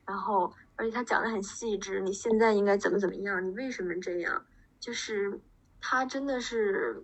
[0.07, 1.99] 然后而且他讲的很细致。
[2.01, 3.43] 你现在应该怎么怎么样？
[3.43, 4.45] 你为什么这样？
[4.79, 5.41] 就是
[5.81, 7.03] 他真的是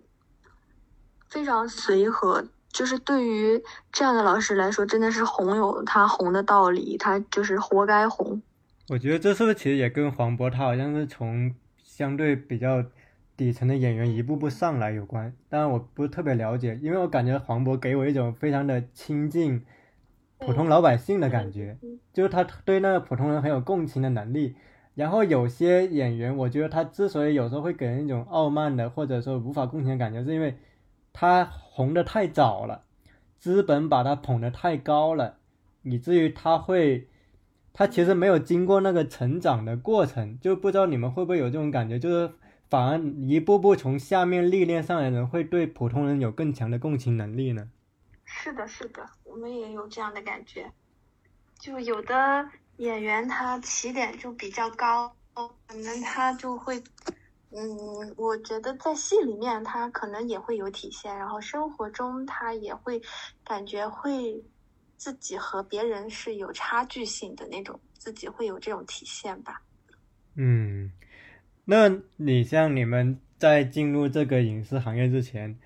[1.27, 8.39] 非常随和，就是对于这样的老师来说，真的是红有他红的道理，他就是活该红。
[8.89, 12.85] 我觉得这是不是其实也跟黄渤他好像是从相对比较。
[13.37, 19.63] 底层的演员一步步上来有关，当然我不是特别了解，因为我感觉黄渤给我一种非常的亲近
[20.39, 21.77] 普通老百姓的感觉，
[22.11, 24.55] 就是他对那个普通人很有共情的能力。
[24.95, 30.55] 然后有些演员，我觉得他之所以有时候会给人一种傲慢的或者说无法共情的感觉，是因为
[31.13, 32.85] 他红的太早了，
[33.37, 35.37] 资本把他捧得太高了，
[35.83, 37.07] 以至于他会，
[37.71, 42.31] 他其实没有经过那个成长的过程，就不知道你们会不会有这种感觉，就是。
[42.69, 47.69] 反而一步步从下面历练上来的人，会对普通人有更强的共情能力呢。
[48.25, 50.71] 是的，是的，我们也有这样的感觉。
[51.59, 52.47] 就有的
[52.77, 56.81] 演员他起点就比较高，可能他就会
[57.51, 63.01] 嗯，我觉得在戏里面他可能也会有体现，然后生活中他也会
[63.43, 64.43] 感觉会
[64.97, 69.61] 自己和别人是有差距性的那种，自己会有这种体现吧。
[70.35, 70.91] 嗯，
[71.69, 75.57] 那你像你们在进入这个影视行业之前，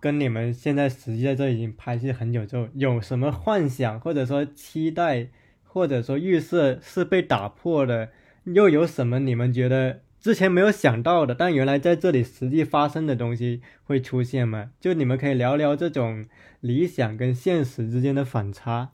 [0.00, 5.28] 跟你们现在实际在这已经拍戏很久之后，有什么幻想或者说期待，
[5.62, 8.08] 或者说预设是被打破的？
[8.44, 10.00] 又有什么你们觉得？
[10.18, 14.70] 之前没有想到的，但原来在这里实际发生的东西会出现吗？
[14.78, 16.26] 就你们可以聊聊这种
[16.60, 18.90] 理想跟现实之间的反差，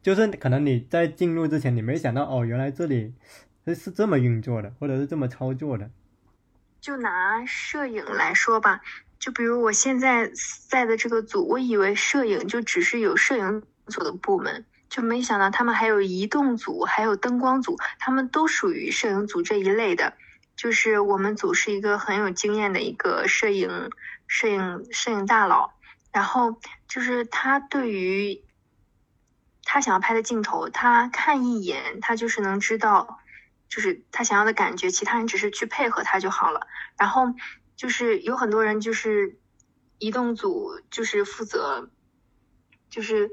[0.00, 3.12] 就是可能你在进入之前你没想到哦，原来这里
[3.74, 5.90] 是这么运作的，或者是这么操作的。
[6.80, 8.80] 就拿摄影来说吧，
[9.18, 10.30] 就比如我现在
[10.68, 20.14] 在的这个组，我以为摄影就只是有摄影组的部门，就没想到他们还有移动组，还有灯光组，他们都属于摄影组这一类的。
[20.56, 23.90] 就是我们组是一个很有经验的一个摄影
[24.26, 25.72] 摄影摄影大佬，
[26.12, 28.42] 然后就是他对于
[29.62, 33.20] 他想要拍的镜头，他看一眼，他就是能知道，
[33.68, 36.66] 就是他想要的感觉，其他人只是去配合他就好了。
[36.96, 37.34] 然后
[37.76, 39.38] 就是有很多人就是
[39.98, 41.90] 移动组，就是负责
[42.90, 43.30] 就是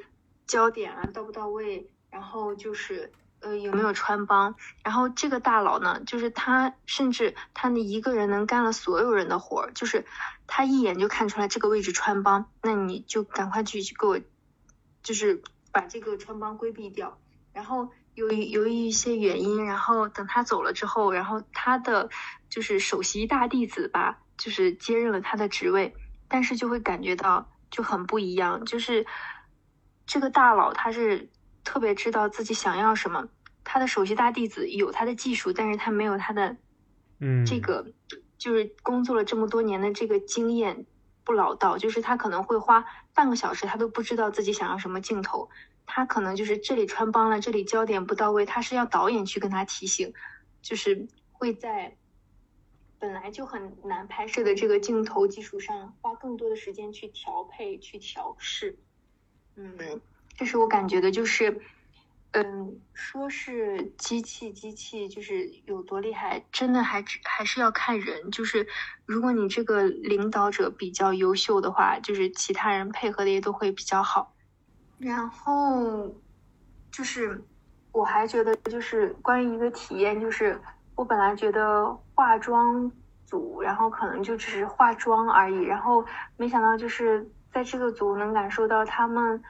[0.47, 3.11] 焦点啊到不到位，然后就是。
[3.41, 4.55] 呃，有没有穿帮？
[4.81, 10.03] 然后这个大佬呢，就是他，甚至他那一个人能干了所有人的活儿，就是
[10.47, 14.19] 他一眼就看出来这个位置穿帮，那你就赶快去给我，
[15.03, 17.19] 就是把这个穿帮规避掉。
[17.53, 22.09] 然后由于由于一些原因，然后等他走了之后，然后他的
[22.49, 25.93] 就是首席大弟子吧，就是接任了他的职位，
[26.27, 29.05] 但是就会感觉到就很不一样，就是
[30.07, 31.29] 这个大佬他是
[31.63, 33.27] 特别知道自己想要什么。
[33.67, 36.55] 他的首席大弟子有他的技术，但是他没有他的，
[37.19, 37.91] 嗯，这个
[38.37, 40.85] 就是工作了这么多年的这个经验
[41.23, 45.49] 不老道，就是他可能会花半个小时，他都不知道自己想要什么镜头，
[45.85, 50.13] 他可能就是这里穿帮了，这里焦点不到位，他是要导演去跟他提醒，
[50.61, 51.95] 就是会在
[52.99, 58.77] 本来就很难拍摄的这个镜头基础上，花更多的时间去调配、去调试。
[59.55, 60.01] 嗯，
[60.35, 61.61] 这是我感觉的，就是。
[62.37, 68.29] 嗯，说是机器，机器就是有多厉害，真的还还是要看人。
[68.29, 68.67] 就是
[69.05, 74.34] 如果你这个领导者比较优秀的话，就是其他人配合的也都会比较好。
[74.97, 76.13] 然后
[76.91, 77.43] 就是
[77.91, 80.59] 我还觉得，就是关于一个体验，就是
[80.95, 82.91] 我本来觉得化妆
[83.25, 86.05] 组，然后可能就只是化妆而已，然后
[86.37, 89.43] 没想到就是在这个组能感受到他们。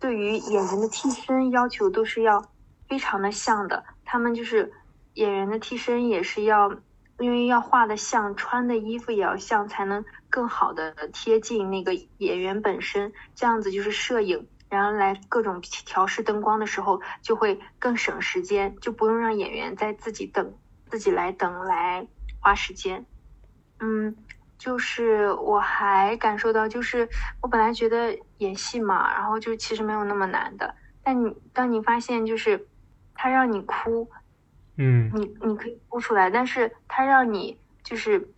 [0.00, 2.44] 对于演员的替身要求都是要
[2.88, 4.70] 非常的像的，他们就是
[5.14, 6.70] 演员的替身也是要，
[7.18, 13.14] 因为要画的像，穿的衣服也要像，才能更好的贴近那个演员本身。
[13.34, 20.54] 这样子就是摄影，然后来各种调试灯光的时候就会更省时间，就不用让演员在自己等，
[20.88, 22.06] 自己来等来
[22.40, 23.06] 花时间。
[23.80, 24.16] 嗯。
[24.56, 27.06] 就是我还感受到，就是
[27.42, 30.74] 我本来觉得演戏嘛，然后就其实没有那么难的。
[31.02, 32.66] 但你当你发现，就是
[33.14, 34.08] 他让你哭，
[34.78, 38.32] 嗯，你你可以哭出来，但是他让你就是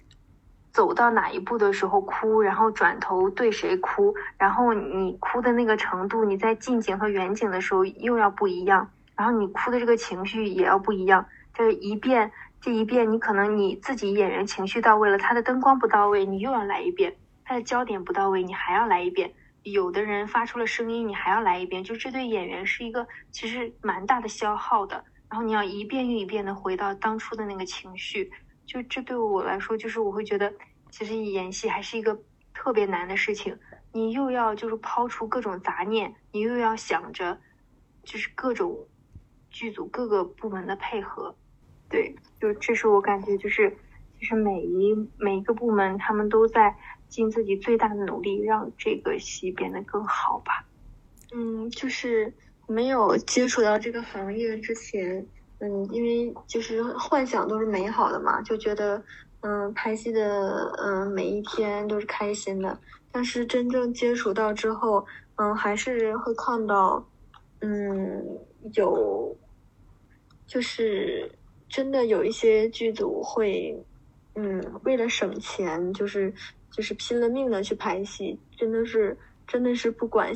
[0.77, 11.25] 走到哪一步的时候哭，然后转头对谁哭，然后你哭的那个程度，你在近景和远景的时候又要不一样，然后你哭的这个情绪也要不一样，
[11.55, 12.31] 这一遍。
[12.61, 17.13] 这一遍，你可能你自己演员情绪到位了，他的灯光不到位，你又要来一遍；
[17.45, 19.33] 他的焦点不到位，你还要来一遍。
[19.63, 21.83] 有的人发出了声音，你还要来一遍。
[21.83, 25.03] 就这对演员是一个其实蛮大的消耗的。
[25.31, 28.31] 然后你要一遍又一遍的回到当初的那个情绪，
[28.67, 30.53] 就这对我来说，就是我会觉得，
[30.91, 32.19] 其实演戏还是一个
[32.53, 33.57] 特别难的事情。
[33.93, 37.41] 你又要就是抛出各种杂念，你又要想着
[38.03, 38.87] 就是各种
[39.51, 41.35] 剧组各个部门的配合。
[41.89, 43.71] 对，就这是我感觉，就是
[44.21, 46.77] 就是每一每一个部门，他们都在
[47.09, 50.67] 尽自己最大的努力，让这个戏变得更好吧。
[51.33, 52.35] 嗯，就是
[52.67, 55.27] 没有接触到这个行业之前，
[55.59, 59.03] 嗯，因为就是幻想都是美好的嘛，就觉得
[59.41, 62.79] 嗯拍戏的嗯每一天都是开心的。
[63.11, 67.07] 但是真正接触到之后，嗯，还是会看到，
[67.61, 68.39] 嗯，
[68.75, 69.37] 有
[70.47, 71.31] 就是。
[71.69, 73.77] 真的有一些剧组会，
[74.37, 76.33] 嗯，为了省钱，就是
[76.71, 80.33] 就是拼了命的去拍戏，真的是真的是不管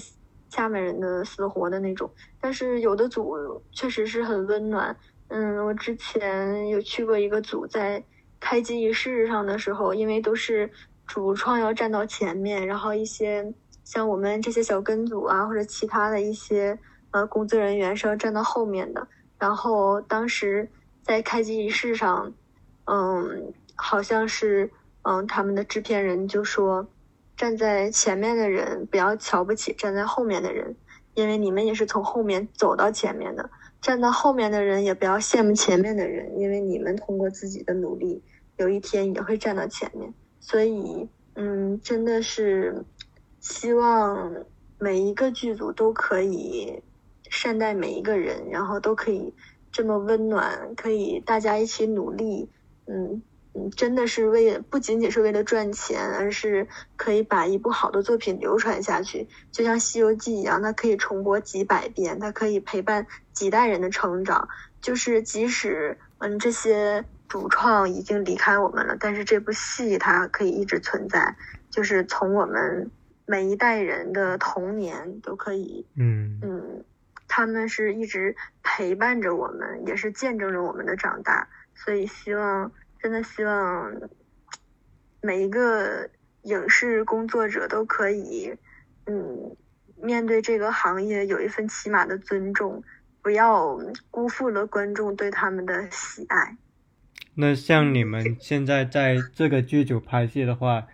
[0.51, 2.11] 下面人的死活的那种。
[2.39, 4.95] 但是有的组确实是很温暖，
[5.29, 8.05] 嗯，我之前有去过一个组，在
[8.39, 10.71] 开机仪式上的时候，因为都是
[11.07, 16.79] 主创要站到前面，然后一些像我们这些小跟组啊，或者其他的一些
[17.13, 19.07] 呃工作人员是要站到后面的。
[19.39, 20.69] 然后当时
[21.03, 22.33] 在开机仪式上，
[22.85, 24.71] 嗯，好像是
[25.03, 26.87] 嗯他们的制片人就说，
[27.41, 30.77] 站在前面的人不要瞧不起站在后面的人，
[31.15, 33.49] 因为你们也是从后面走到前面的。
[33.81, 38.23] 站到后面的人也不要羡慕前面的人，因为你们通过自己的努力，
[38.59, 40.13] 有一天也会站到前面。
[40.39, 42.85] 所以，嗯，真的是
[43.39, 44.45] 希望
[44.79, 46.83] 每一个剧组都可以
[47.31, 49.33] 善待每一个人，然后都可以
[49.73, 52.51] 这么温暖，可以大家一起努力，
[52.85, 53.23] 嗯。
[53.53, 64.49] 嗯，真的是为不仅仅是为了赚钱，而是可以把一部好的作品流传下去，就像《西游记》一样，它可以重播几百遍，它可以陪伴几代人的成长。
[64.81, 71.37] 就是即使嗯这些主创已经离开我们了，但是这部戏它可以一直存在，
[71.71, 72.89] 就是从我们
[73.27, 76.85] 每一代人的童年都可以，嗯嗯，
[77.27, 82.71] 他们是一直陪伴着我们，也是见证着我们的长大，所以希望。
[83.03, 83.93] 真的希望
[85.23, 86.09] 每一个
[86.43, 88.55] 影视工作者都可以，
[89.07, 89.57] 嗯，
[90.03, 92.83] 面对这个行业有一份起码的尊重，
[93.23, 93.79] 不要
[94.11, 96.57] 辜负了观众对他们的喜爱。
[97.35, 100.87] 那像你们现在在这个剧组拍戏的话，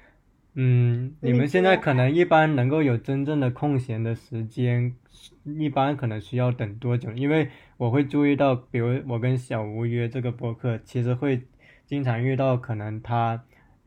[0.54, 4.94] 嗯，你们现在可能一般能够有真正的空闲的时间，
[5.44, 7.10] 一般可能需要等多久？
[7.12, 11.42] 因为我会注意到，比如我跟小吴约这个播客，其实会。
[11.86, 13.44] 经常遇到可能他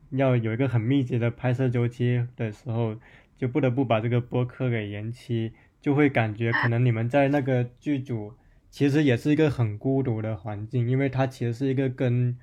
[0.08, 2.96] 要有一个很密集的拍摄周期的时候，
[3.36, 8.32] 就不得不把这个播客给延期，就会感觉可能你们在那个剧组
[8.70, 12.38] 其实也是一个很孤独的环境，因为它其实是一个跟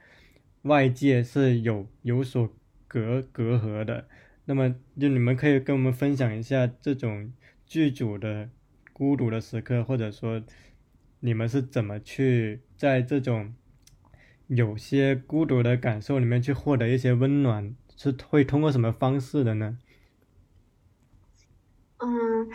[0.62, 2.48] 外界是有有所
[2.88, 4.08] 隔隔阂的。
[4.46, 7.34] 那么就你们可以跟我们分享一下这种
[7.66, 8.50] 剧组的
[8.94, 10.42] 孤独的时刻，或者说
[11.20, 13.56] 你们是怎么去在这种。
[14.48, 19.78] 有些孤独的感受里面去获得一些温暖，是会通过什么方式的呢？
[22.00, 22.50] 嗯，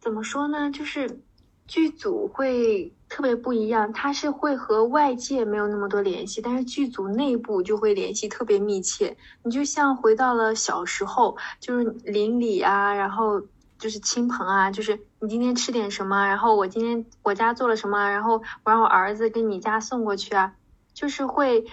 [0.00, 0.70] 怎么说呢？
[0.70, 1.20] 就是
[1.66, 9.16] 剧组会特别不一样，它是会和外界没有那么多联系，但是剧组内部就会联系特别密切。
[9.42, 13.42] 你就像回到了小时候，就是邻里啊，然后
[13.78, 20.54] 就是亲朋啊，就是你今天吃点什么，然后我今天我家做了什么，然后我让我儿子跟你家送过去啊。
[20.98, 21.64] 就是会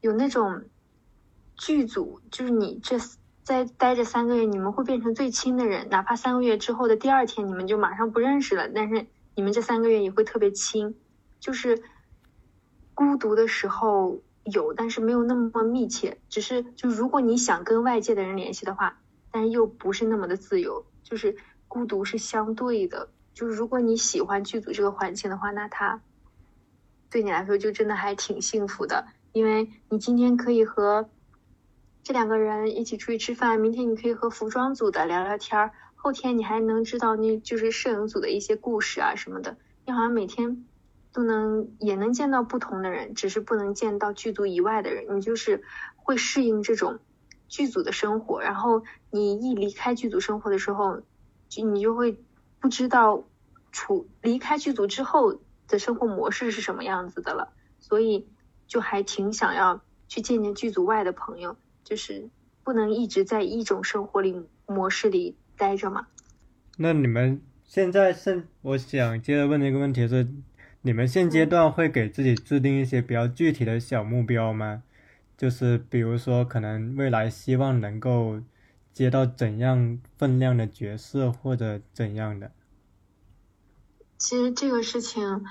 [0.00, 0.64] 有那种
[1.56, 2.96] 剧组，就是你这
[3.44, 9.06] 在待着三个月，你们会变成最亲的人，哪怕三个月之后的第二天你们就马上不认识了，但是
[9.36, 10.96] 你们这三个月也会特别亲。
[11.38, 11.84] 就是
[12.94, 16.18] 孤独的时候有，但是没有那么密切。
[16.28, 18.98] 只是就如果你想跟外界的人联系的话，
[19.30, 20.84] 但是又不是那么的自由。
[21.04, 21.36] 就是
[21.68, 23.08] 孤独是相对的。
[23.32, 26.00] 就是如果你喜欢剧组这个环境的话，那他。
[27.10, 31.08] 对你来说就真的还挺幸福的，因为你今天可以和
[32.02, 39.56] 这两个人一起出去吃饭，明天你可以和服装组的聊聊天儿，后天你还能知道那就是摄影组的一些故事啊什么的。
[39.86, 40.66] 你好像每天
[41.12, 45.16] 都能也能见到不同的人，只是不能见到剧组以外的人。
[45.16, 45.62] 你就是
[45.96, 46.98] 会适应这种
[47.48, 51.00] 剧组的生活，然后你一离开剧组生活的时候，
[51.48, 52.22] 就你就会
[52.60, 53.24] 不知道
[53.72, 55.40] 处离开剧组之后。
[55.68, 58.26] 的生活模式是什么样子的了，所以
[58.66, 62.30] 就还挺想要去见见剧组外的朋友，就是
[62.64, 66.08] 不能一直在一种生活里模式里待着嘛。
[66.78, 70.28] 那你们现在是，我想接着问的一个问题是，
[70.82, 74.82] 你们现阶段会给自己制定一些比较具体的小目标吗？
[75.36, 78.40] 就是比如说，可能未来希望能够
[78.92, 82.50] 接到怎样分量的角色，或者怎样的？
[84.18, 85.44] 其实这个事情，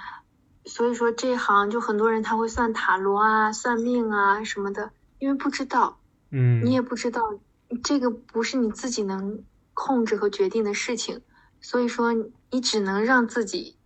[0.65, 5.97] 所以说这一行就很多人他会算塔罗啊、算命啊什么的，因为不知道，
[6.29, 7.21] 嗯，你也不知道，
[7.83, 9.43] 这个不是你自己能
[9.73, 11.21] 控制和决定的事情，
[11.61, 12.13] 所以说
[12.51, 13.77] 你只能让自己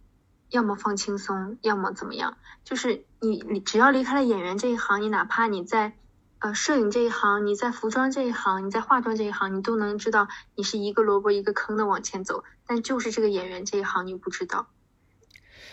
[0.49, 5.93] 要么放轻松，要么怎么样，就是你你只要离开了演员这一行，你哪怕你在
[6.41, 12.43] 呃摄影这一行，你在服装这一行，你在化妆这一行，你都能知道你是一个萝卜一个坑的往前走。
[12.65, 14.67] 但就是这个演员这一行，你不知道，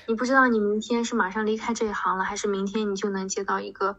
[0.07, 3.97] 你不知道你明天是马上离开这一行了，还是明天你就能接到一个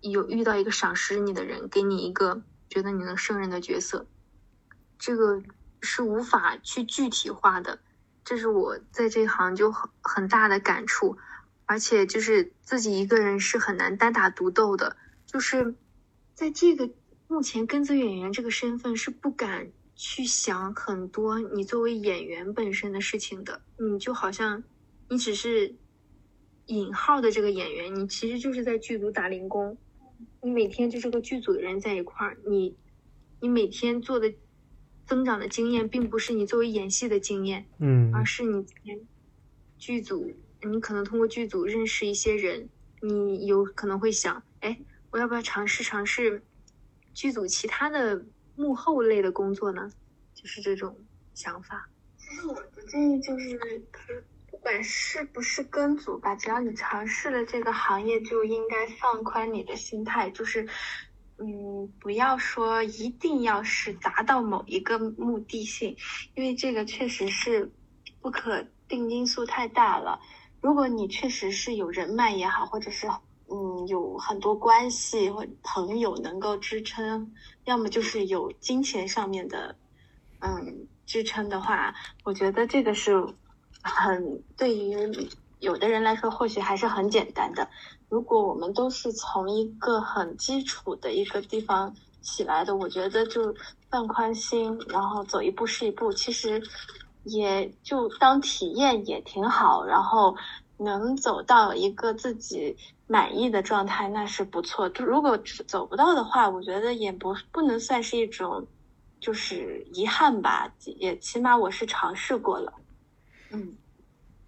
[0.00, 4.06] 有遇到一个赏识你的人，给你一个觉得你能胜任的角色，
[5.00, 5.42] 这个
[5.82, 7.80] 是无法去具体化的。
[8.24, 11.18] 这是我在这一行就很很大的感触，
[11.64, 14.96] 而且就是自己一个人是很难单打独斗的。
[15.36, 15.74] 就是
[16.32, 16.88] 在这个
[17.28, 24.64] 目前跟随演员这个身份是不敢去想很多你作为演员本身的事情的，你就好像
[25.10, 25.74] 你只是
[26.68, 29.76] 引号的这个演员，你其实就是在剧组打零工，
[30.40, 32.74] 你每天就是和剧组的人在一块儿，你
[33.40, 34.32] 你每天做的
[35.04, 38.10] 增长的经验，并不是你作为演戏的经验，嗯。
[38.14, 38.64] 而是你
[39.76, 40.32] 剧组，
[40.62, 42.70] 你可能通过剧组认识一些人，
[43.02, 44.78] 你有可能会想，哎，
[45.16, 46.44] 我要不要尝试尝试
[47.14, 48.22] 剧组其他的
[48.54, 49.90] 幕后类的工作呢？
[50.34, 50.94] 就是这种
[51.32, 51.88] 想法。
[52.18, 53.82] 其实我的建议就是，
[54.50, 60.68] 不管是不是跟组吧，只要你尝试了这个行业，就应该放宽你的心态，就是，
[61.38, 65.96] 嗯，不要说一定要是达到某一个目的性，
[66.34, 67.72] 因为这个确实是
[68.20, 70.20] 不可定因素太大了。
[70.60, 73.08] 如果你确实是有人脉也好，或者是
[73.48, 77.32] 嗯有很多关系或朋友能够支撑，
[77.64, 79.76] 要么就是有金钱上面的
[80.40, 81.94] 嗯支撑的话，
[82.24, 83.26] 我觉得这个是
[83.82, 84.96] 很对于
[85.60, 87.68] 有的人来说，或许还是很简单的。
[88.08, 93.54] 如果我们都是从一个很基础的一个地方起来的，我觉得就
[93.88, 96.62] 放宽心，然后走一步是一步，其实
[97.24, 99.84] 也就当体验也挺好。
[99.84, 100.36] 然后
[100.78, 104.88] 能走到一个自己满意的状态，那是不错。
[104.90, 108.66] 就如果走不到的话，我觉得也不不能算是一种
[109.20, 112.72] 就是遗憾吧，也起码我是尝试过了。
[113.50, 113.76] 嗯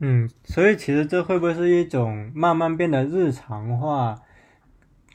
[0.01, 4.21] 嗯，所以其实这会不会是一种慢慢变得日常化、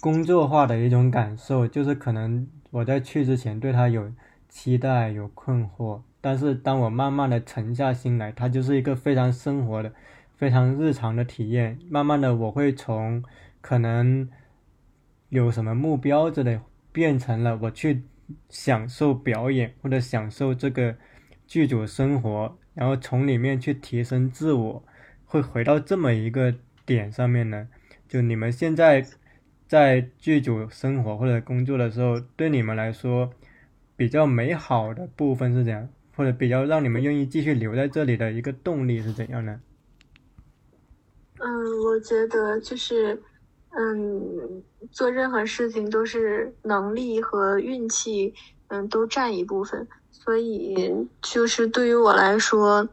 [0.01, 1.67] 工作化的一种感受？
[1.67, 4.11] 就是可能我在去之前对他有
[4.49, 9.93] 期待、有困惑，但是当我慢慢的沉下心来，它就是一个非常生活的、
[10.35, 11.77] 非常日常的体验。
[11.89, 13.23] 慢慢的，我会从
[13.61, 14.29] 可能
[15.29, 16.59] 有什么目标之类，
[16.91, 18.03] 变成了我去
[18.49, 20.95] 享受表演或者享受这个
[21.47, 22.57] 剧组生活。
[22.73, 24.83] 然后从里面去提升自我，
[25.25, 26.55] 会回到这么一个
[26.85, 27.67] 点上面呢？
[28.07, 29.05] 就你们现在
[29.67, 33.31] 在剧组生活或者工作的时候，对你们来说
[33.95, 35.87] 比较美好的部分是怎样？
[36.15, 39.61] 或者比较让你们愿意继续留在这里的一个动力是怎样呢？
[41.45, 43.21] 嗯，我觉得就是，
[43.71, 48.33] 嗯，做任何事情都是能力和运气，
[48.69, 49.85] 嗯，都占一部分。
[50.09, 50.77] 所以，
[51.21, 52.87] 就是对于我来说，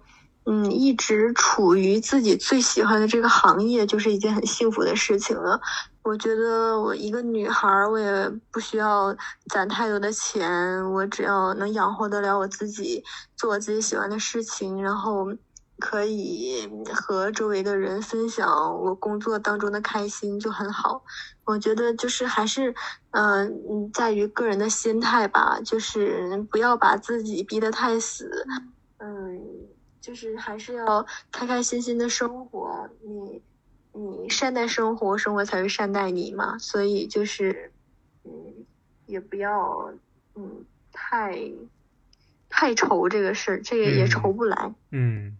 [0.46, 5.60] 嗯，一直处于自己最喜欢的这个行业，就是一件很幸福的事情了。
[6.02, 9.14] 我觉得我一个女孩儿，我也不需要
[9.48, 13.04] 攒太多的钱，我只要能养活得了我自己，
[13.36, 15.28] 做我自己喜欢的事情，然后
[15.80, 18.46] 可以和周围的人分享
[18.80, 21.02] 我工作当中的开心，就很好。
[21.44, 22.72] 我觉得就是还是，
[23.10, 28.46] 嗯、嗯，在于个人的心态吧，就是不要把自己逼得太死，
[28.98, 29.40] 嗯，
[30.00, 32.88] 就是还是要开开心心的生活。
[33.02, 33.42] 你
[33.92, 36.56] 你善待生活，生活才会善待你嘛。
[36.58, 37.72] 所以就是，
[38.24, 38.30] 嗯，
[39.06, 39.92] 也不要
[40.36, 41.50] 嗯太
[42.48, 44.72] 太愁这个事儿，这个也嗯愁不来。
[44.92, 45.36] 嗯，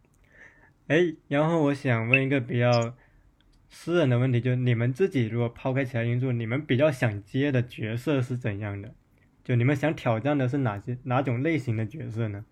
[0.91, 2.95] 哎，然后我想问一个比较
[3.69, 8.93] 私人的问题，就是你们自己如果抛开其他因素，你们比较想接的角色是怎样的？
[9.45, 12.45] 就你们想挑战的是哪些哪种类型的角色呢？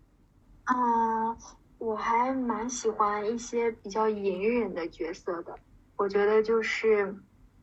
[0.63, 1.37] 啊、
[1.79, 5.53] 我还蛮喜欢一些比较隐忍的角色的。
[5.97, 7.13] 我觉得就是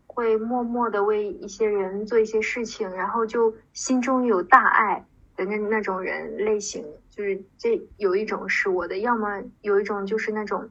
[0.07, 5.05] 会默默的为一些人做一些事情，然后就心中有大爱
[5.37, 6.83] 的那那种人类型。
[7.15, 10.69] 就是这有一种是我的，要么有一种就是那种，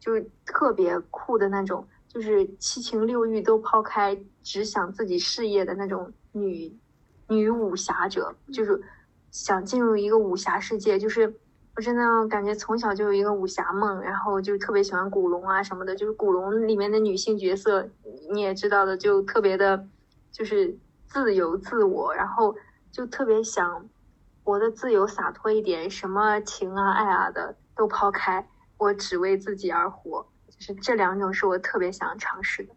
[0.00, 6.74] 就是特别酷的那种，就是七情六欲都抛开，只想自己事业的那种女
[7.28, 8.80] 女武侠者，就是
[9.30, 11.34] 想进入一个武侠世界，就是
[11.76, 17.90] 我真的感觉从小就有一个武侠梦，然后就特别喜欢古龙啊什么的，就是古龙里面的女性角色，
[18.30, 19.86] 你也知道的，就特别的，
[20.32, 22.56] 就是自由自我，然后
[22.90, 23.86] 就特别想
[24.48, 32.74] 活得自由洒脱一点，什么情啊爱啊的都抛开，我只为自己而活，就是这两种是我特别想尝试的。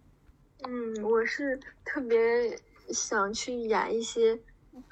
[0.67, 2.59] 嗯，我是特别
[2.89, 4.37] 想去演一些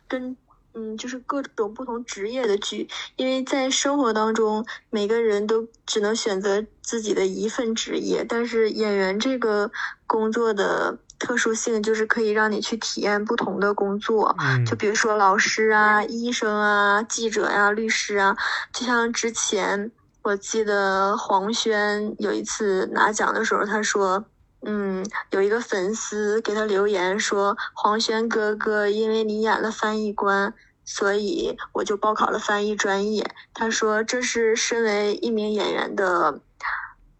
[0.07, 0.37] 跟
[0.73, 9.69] 嗯，就是各种不同职业的剧，因为在生活当中，每个人都只能选择自己的一份职业，但是演员这个
[10.07, 18.35] 工作的特殊性就是可以让你去体验不同的工作，嗯就比如说老师啊、医生啊、记者呀、律师啊，
[18.73, 19.91] 就像之前
[20.23, 24.25] 我记得黄轩有一次拿奖的时候，他说，
[24.65, 30.53] 嗯，有一个粉丝给他留言说：“黄轩哥哥，因为你演了翻译官，
[30.83, 36.41] 所以我就报考了翻译专业。”他说：“这是身为一名演员的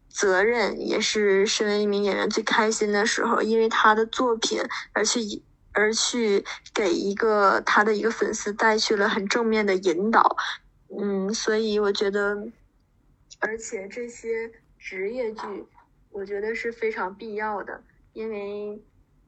[0.10, 4.60] 责任，也是身为一名演员最开心的时候，因为他的作品
[4.94, 5.42] 而去
[5.72, 6.44] 而去
[6.74, 10.36] 给一个他的一个粉丝带去了很正面的引导。”
[10.92, 12.48] 嗯，所以我觉得，
[13.38, 15.66] 而且这些职业剧，
[16.10, 17.84] 我觉得是非常必要的，
[18.14, 18.82] 因为，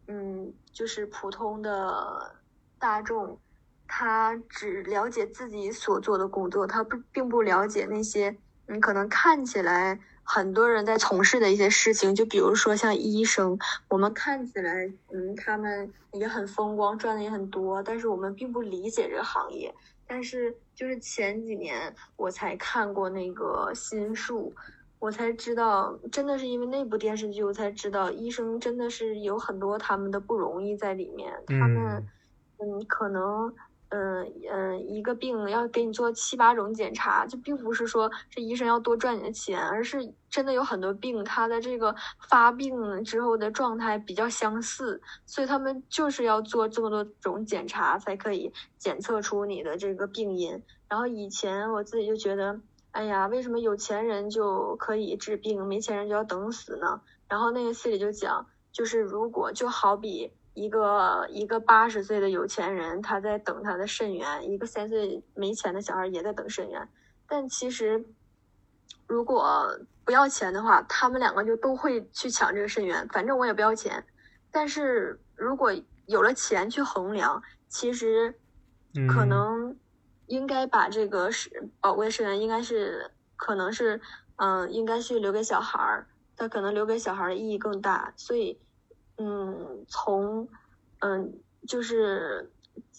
[0.08, 2.36] 嗯，就是普通的
[2.80, 3.40] 大众，
[3.88, 8.36] 他只了解自己所做的工作，他不并不了解那些，
[8.68, 13.58] 你，可能看起来很多人在从事的一些事情，就比如说像医生，
[13.90, 19.74] 我们看起来，嗯，他们也很风光，赚的也很多，但是我们并不理解这个行业。
[20.08, 24.54] 但是就是前几年我才看过那个心术，
[25.00, 31.34] 我才知道，真的是因为那部电视剧，我才知道医生真的是有很多他们的不容易在里面。
[31.48, 32.06] 他们，
[32.60, 33.54] 嗯，可能。
[33.94, 41.94] 嗯嗯，一个病要给你做七八种检查，就并不是说这医生要多赚你的钱，而是真的有很多病，他的这个
[42.30, 50.64] 发病之后的状态比较相似，所以他们就是要做这么多种检查才可以检测出你的这个病因。
[50.88, 52.62] 然后以前我自己就觉得，
[52.92, 57.02] 哎呀，为什么有钱人就可以治病，没钱人就要等死呢？
[57.28, 60.32] 然后那个戏里就讲，就是如果就好比。
[60.54, 66.90] 一个一个八十岁的有钱人，他在等他的肾源；一个三岁没钱的小孩也在等肾源。
[67.26, 68.04] 但其实，
[69.08, 73.08] 如果不要钱的话，他们两个就都会去抢这个肾源。
[73.08, 74.04] 反正我也不要钱。
[74.52, 75.72] 但是如果
[76.06, 78.36] 有了钱去衡量，其实
[79.08, 79.78] 可能
[80.28, 84.02] 应该把这个是宝贵肾源，应该是可能是
[84.36, 86.08] 嗯，应该是留给小孩儿。
[86.36, 88.60] 他可能留给小孩的意义更大，所以。
[89.24, 90.48] 嗯，从
[91.00, 91.32] 嗯，
[91.68, 92.52] 就是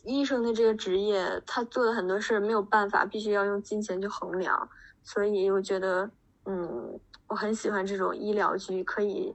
[0.05, 4.68] 医生的这个职业，他做的很多事没有办法，必须要用金钱去衡量。
[5.03, 6.09] 所以我觉得，
[6.45, 9.35] 嗯，我很喜欢这种医疗剧，可以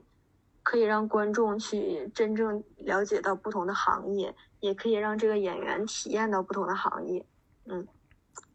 [0.62, 7.26] 可以让观众去真正了解到不同的行业，也可以让这个演员体验到不同的行业。
[7.66, 7.86] 嗯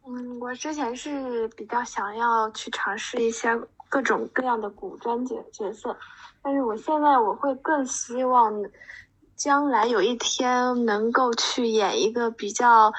[0.08, 3.50] 嗯，我之前是比较想要去尝试一些
[3.94, 5.96] 各种各样的古装角角色。
[6.41, 8.52] 但是我现在我会更希望，
[9.36, 12.91] 将来有一天能够去演一个比较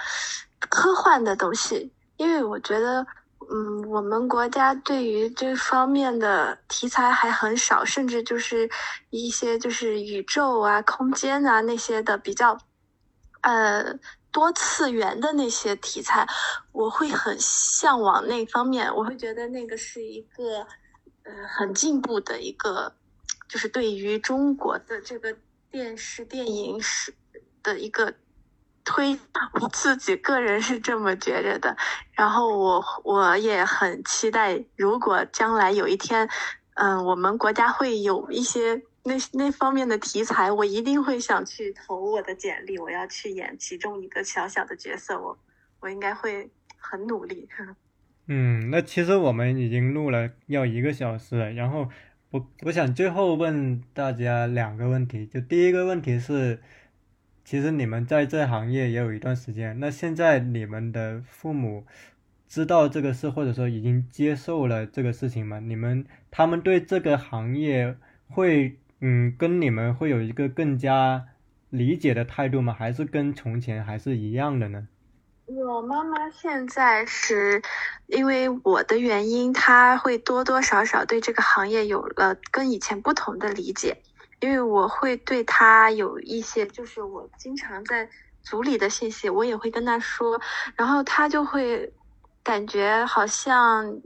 [0.61, 3.05] 科幻的东西，因为我觉得，
[3.51, 8.71] 嗯，我们国家对于这方面的题材还很少，甚至就是
[9.11, 12.57] 一些就是宇宙啊、空间啊那些的比较，
[13.41, 13.99] 呃，
[14.31, 16.25] 多次元的那些题材，
[16.71, 20.67] 我会很向往那方面，我会觉得那个是一个，
[21.25, 22.95] 呃，很进步的一个。
[23.47, 25.37] 就是对于中国的这个
[25.71, 27.15] 电视电影史
[27.63, 28.13] 的一个
[28.85, 29.17] 推，
[29.61, 31.77] 我自己个人是这么觉着的。
[32.13, 36.29] 然后我我也很期待，如果将来有一天，
[36.75, 45.39] 嗯，我们国家会有一些那那方面的题材，我一定会想去投我的简历，我要去演其中一个小小的角色，我
[45.81, 47.49] 我应该会很努力。
[48.27, 51.89] 嗯，那其实我们已经录了要一个小时了，然后。
[52.31, 56.59] 我我想最后问大家两个问题，就第一个问题是，
[57.45, 61.87] 其实你们在这行业也有一段时间，那现在你们的父母
[62.49, 65.61] 知道这个事，或者说已经接受了这个事情吗？
[65.61, 67.95] 你们他们对这个行业
[68.27, 71.27] 会嗯跟你们会有一个更加
[71.71, 72.75] 理解的态度吗？
[72.77, 74.89] 还是跟从前还是一样的呢？
[75.47, 77.63] 我妈妈现在是
[78.07, 84.03] 因为我的原因，她会多多少少对这个行业有了跟以前不同的理解。
[84.41, 88.09] 因为我会对她有一些，就是我经常在
[88.43, 90.41] 组里的信息，我也会跟她说，
[90.77, 91.93] 然后她就会
[92.43, 94.01] 感觉好像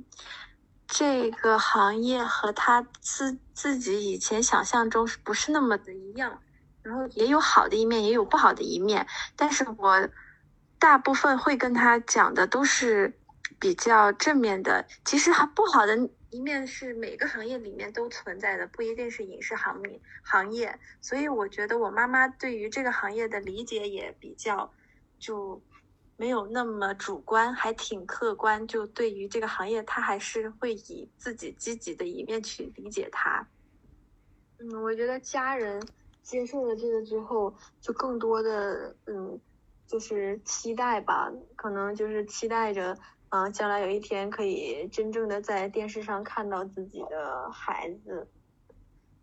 [0.89, 6.41] 这个行业和她自自己以前想象中是不是那么的一样，
[6.83, 10.09] 然后也有好的一面，也有不好的一面，但是我。
[10.79, 13.13] 大部分会跟他讲的都是
[13.59, 20.79] 比较正面的，其实还不好的一面是每个行业里面都存在的，不一定是影视行业行业。
[21.01, 24.73] 所以我觉得我妈妈对于这个行业的理解也比较
[25.19, 25.61] 就
[26.17, 28.65] 没有那么主观，还挺客观。
[28.69, 33.49] 就对于这个行业，她还是会以自己积极的一面去理解它。
[34.59, 35.83] 嗯，我觉得家人
[36.23, 39.41] 接受了这个之后，就更多的嗯。
[39.89, 42.97] 就是期待吧，可能就是期待着，
[43.31, 48.29] 嗯，将来有一天可以真正的在电视上看到自己的孩子，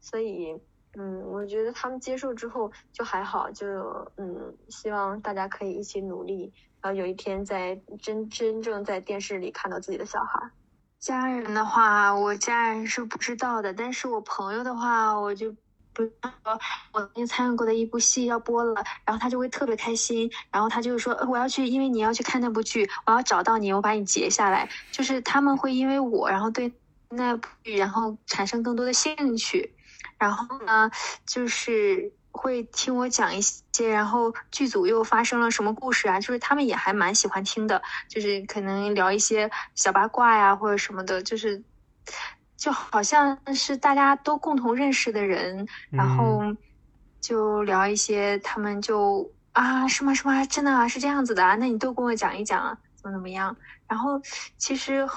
[0.01, 0.59] 所以，
[0.97, 3.67] 嗯，我觉得他们接受之后就还好，就
[4.17, 6.51] 嗯，希望大家可以一起努力，
[6.81, 10.51] 然后有一天在真真正在电视里看到自己的小孩。
[10.97, 15.53] 家人的话，我家人是不知道的，但是我朋友的话，我就
[15.95, 16.59] 不说
[16.91, 26.73] 我曾经参与过的一部戏要播了，然后他就会特别开心，然后他就说我要去，因为你要去看那部剧，我要找到你，我把你截下来，就是他们会因为我，然后对
[27.09, 29.73] 那部剧，然后产生更多的兴趣。
[30.17, 30.91] 然后呢，
[31.25, 36.19] 就是会听我讲一些，然后剧组又发生了什么故事啊？
[36.19, 41.63] 就是他们也还蛮喜欢听的，就是可能聊一些小八卦呀，或者什么的，就是
[42.57, 46.41] 就好像是大家都共同认识的人，然后
[47.19, 50.45] 就聊一些，他们就啊，什么什么？
[50.45, 51.55] 真的啊，是这样子的啊？
[51.55, 53.55] 那你都跟我讲一讲啊，怎么怎么样？
[53.87, 54.21] 然后
[54.57, 55.07] 其实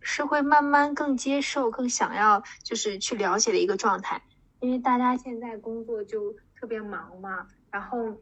[0.00, 4.22] 是会慢慢更接受、更想要，就是去了解的一个状态。
[4.60, 8.16] 因为大家现在工作就特别忙嘛，然后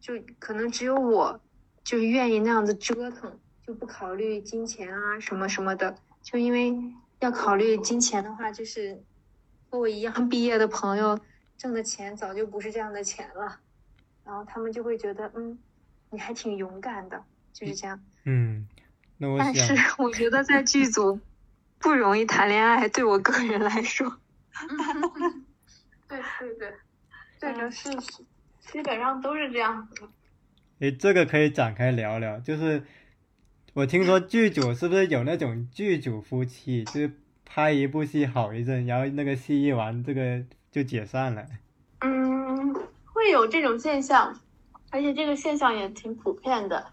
[0.00, 1.40] 就可能只有我，
[1.82, 3.36] 就愿意那样子折腾，
[3.66, 5.96] 就不考虑金钱啊什么什么的。
[6.22, 6.72] 就因为
[7.22, 9.04] 要考虑金钱的话，就是
[9.70, 11.18] 和我一样毕业的朋友
[11.56, 13.60] 挣的钱早就不是这样的钱了，
[14.24, 15.58] 然后他们就会觉得，嗯，
[16.10, 18.04] 你还挺勇敢的，就是这样。
[18.24, 18.66] 嗯，
[19.18, 21.20] 那我但是 我觉得在剧组
[21.78, 24.18] 不容易谈恋爱，对我个人来说。
[26.08, 26.74] 对对对，
[27.40, 27.88] 这个是
[28.60, 30.08] 基本上都是这样子。
[30.80, 32.40] 诶，这个可以展开聊聊。
[32.40, 32.84] 就是
[33.74, 37.10] 我听说剧组是不是有那种剧组夫妻，就是
[37.46, 41.46] 拍一部戏好一阵，然后那个戏一完，这个就解散了。
[42.00, 42.74] 嗯，
[43.06, 44.38] 会有这种现象，
[44.90, 46.92] 而且这个现象也挺普遍的。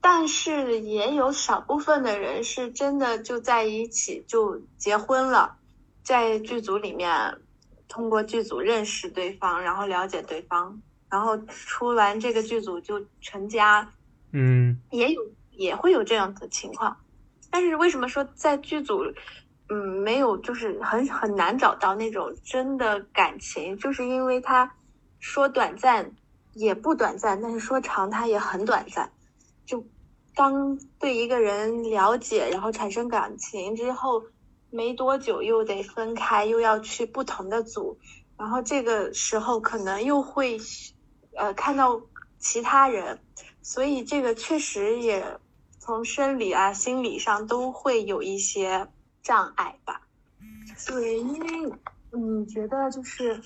[0.00, 5.56] 但是也有少部分的人是真的就在一起就结婚了，
[6.02, 7.10] 在剧组里面。
[7.86, 13.88] 通过剧组认识对方，然后了解对方，然后出完这个剧组就成家，
[14.32, 15.22] 嗯，也有
[15.56, 16.96] 也会有这样的情况，
[17.50, 19.02] 但是为什么说在剧组，
[19.68, 24.74] 嗯，没有就是很很难找到那种真的感情，就是因为他
[25.18, 26.12] 说短暂
[26.52, 29.10] 也不短暂，但是说长他也很短暂，
[29.66, 29.84] 就
[30.34, 34.22] 当对一个人了解，然后产生感情之后。
[34.70, 37.96] 没多久又得分开，又要去不同的组，
[38.36, 40.58] 然后这个时候可能又会，
[41.36, 42.02] 呃，看到
[42.40, 43.20] 其他人，
[43.62, 45.38] 所以这个确实也
[45.84, 48.88] 从生理啊、心理上都会有一些
[49.22, 50.00] 障碍吧。
[50.86, 51.72] 对，因为
[52.12, 53.38] 你觉得就是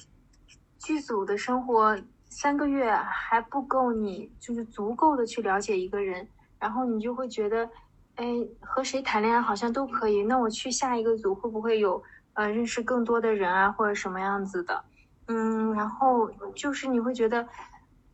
[0.79, 6.29] 剧组的生活三个月还不够，你就是足够的去了解一个人，
[6.61, 7.69] 然后你就会觉得。
[8.15, 8.25] 哎，
[8.61, 10.25] 和谁谈恋爱好像都可以。
[10.25, 14.85] 那我去下一个组会不会有呃认识更多的人啊，或者什么样子的？
[15.27, 17.47] 嗯，然后就是你会觉得，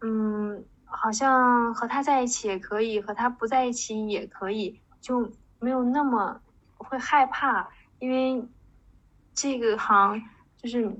[0.02, 0.62] 嗯，
[0.96, 6.40] 好像和他在一起也可以，和他不在一起也可以，就没有那么
[6.76, 7.68] 会害怕，
[7.98, 8.46] 因为
[9.34, 10.22] 这个行
[10.56, 10.96] 就是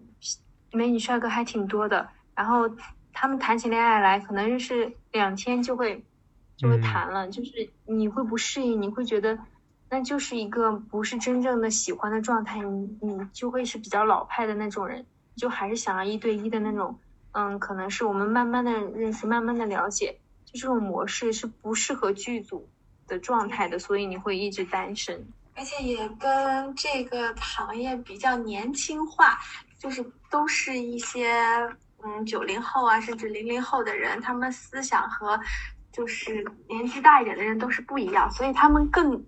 [0.72, 2.68] 美女帅哥还挺多的，然后
[3.12, 6.04] 他们谈起恋爱来，可能认识两天就会。
[6.56, 9.36] 就会谈了，就是你会不适应，你会觉得
[9.90, 16.96] 那就是一个不是真正的喜欢的状态，你你就会是比较老派的那种人，就还是想要一对一的那种，
[17.34, 22.68] 嗯，可能是我们慢慢的认识，慢慢的了解，就这种模式是不适合剧组
[23.06, 29.38] 的状态的，所以你会一直单身，而且也跟这个行业比较年轻化，
[29.78, 31.38] 就是都是一些
[32.02, 35.38] 嗯九零后啊，甚至零零后的人，他们思想和。
[35.94, 39.24] 就是年纪大一点的人都是不一样，所以他们更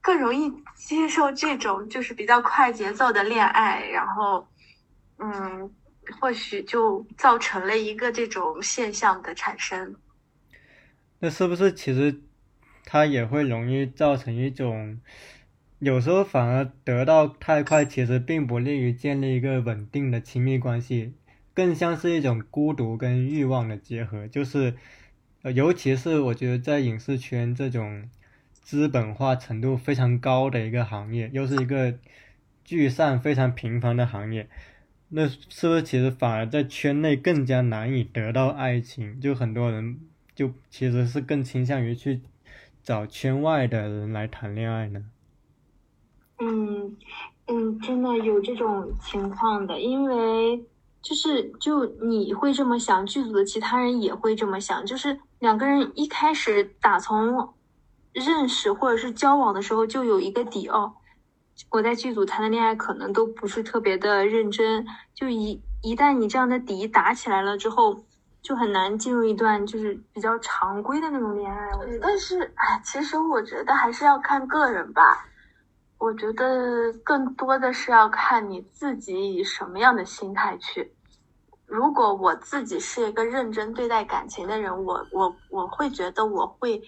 [0.00, 4.48] 更容易接受这种就是比较快节奏的恋爱，然后，
[5.18, 5.70] 嗯，
[6.20, 9.96] 或许就造成了一个这种现象的产生。
[11.18, 12.20] 那是不是其实
[12.84, 15.00] 它也会容易造成一种，
[15.78, 21.14] 有时候反而得到太快，其实并不利于建立一个稳定的亲密关系，
[21.54, 24.74] 更像是一种孤独跟欲望的结合，就是。
[25.54, 28.10] 尤其是我觉得在影视圈这种
[28.52, 31.96] 资本化程度非常高的一个行业，又是一个
[32.64, 34.48] 聚散非常频繁的行业，
[35.08, 39.20] 那是不是其实反而在圈内更加难以得到爱情？
[39.20, 39.98] 就很多人
[40.34, 42.20] 就其实是更倾向于去
[42.82, 45.04] 找圈外的人来谈恋爱呢？
[46.38, 46.96] 嗯
[47.46, 50.64] 嗯，真的有这种情况的，因为
[51.00, 55.18] 就是就你会这么想，剧组的其他人也会这么想，就是。
[55.38, 57.52] 两个人一开始打从
[58.14, 60.94] 认识或者是交往的时候就有一个底哦，
[61.70, 68.04] 我在剧组谈的恋爱可能都不是特别的认真，就一一旦你这样的底打起来了之后，
[68.42, 71.70] 就很难进入一段就是比较常规的那种恋爱。
[71.84, 75.26] 对，但是哎，其实我觉得还是要看个人吧。
[75.98, 80.92] 我觉得更多的是要看你自己以什么样的心态去。
[81.64, 86.82] 如果我自己是一个认真对待感情的人，我我我会觉得我会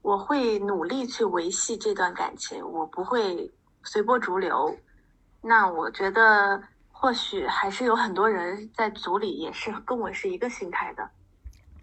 [0.00, 3.52] 我会努力去维系这段感情，我不会
[3.84, 4.76] 随波逐流。
[5.42, 11.10] 那我觉得或许还是有很多人在组里也是跟我是一个心态的。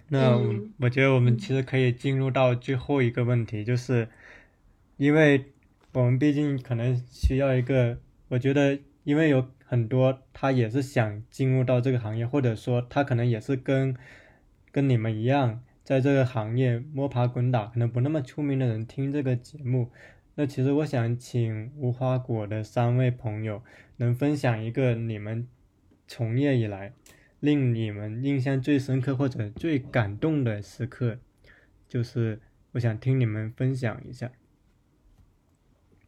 [0.10, 0.38] 那
[0.80, 4.10] 我觉得我们其实可以进入到最后一个问题，就是
[4.98, 5.54] 因为
[5.94, 7.98] 我们毕竟可能需要一个，
[8.30, 9.48] 我觉得因为有。
[9.72, 13.96] 很多他也是想进入到这个行业，或者说他可能也是跟
[14.70, 19.90] 跟你们一样，在这个行业摸爬滚打，可能不那么出名的人听这个节目。
[20.36, 23.62] 那其实我想请无花果的三位朋友
[23.98, 25.48] 能分享一个你们
[26.08, 26.94] 从业以来
[27.40, 31.20] 令你们印象最深刻或者最感动的时刻，
[31.88, 32.40] 就是
[32.74, 34.32] 我想听你们分享一下。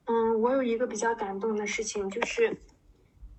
[0.06, 2.58] 嗯，我有一个比较感动的事情，就是。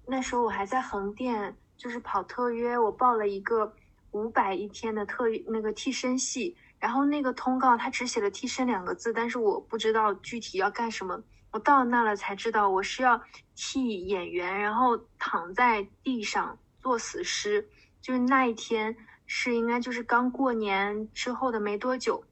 [0.06, 3.74] 那时候我还在横店，就是跑特约，我报了一个
[4.10, 6.54] 五百一天的特那个替身戏，
[6.84, 11.18] 然后那个通告他只写了替身两个字，但是我不知道具体要干什么。
[11.50, 13.22] 我到那了才知道，我是要
[13.54, 17.66] 替演员，然后躺在地上做死尸。
[18.02, 22.22] 就是那一天是应该就是刚过年之后的没多久，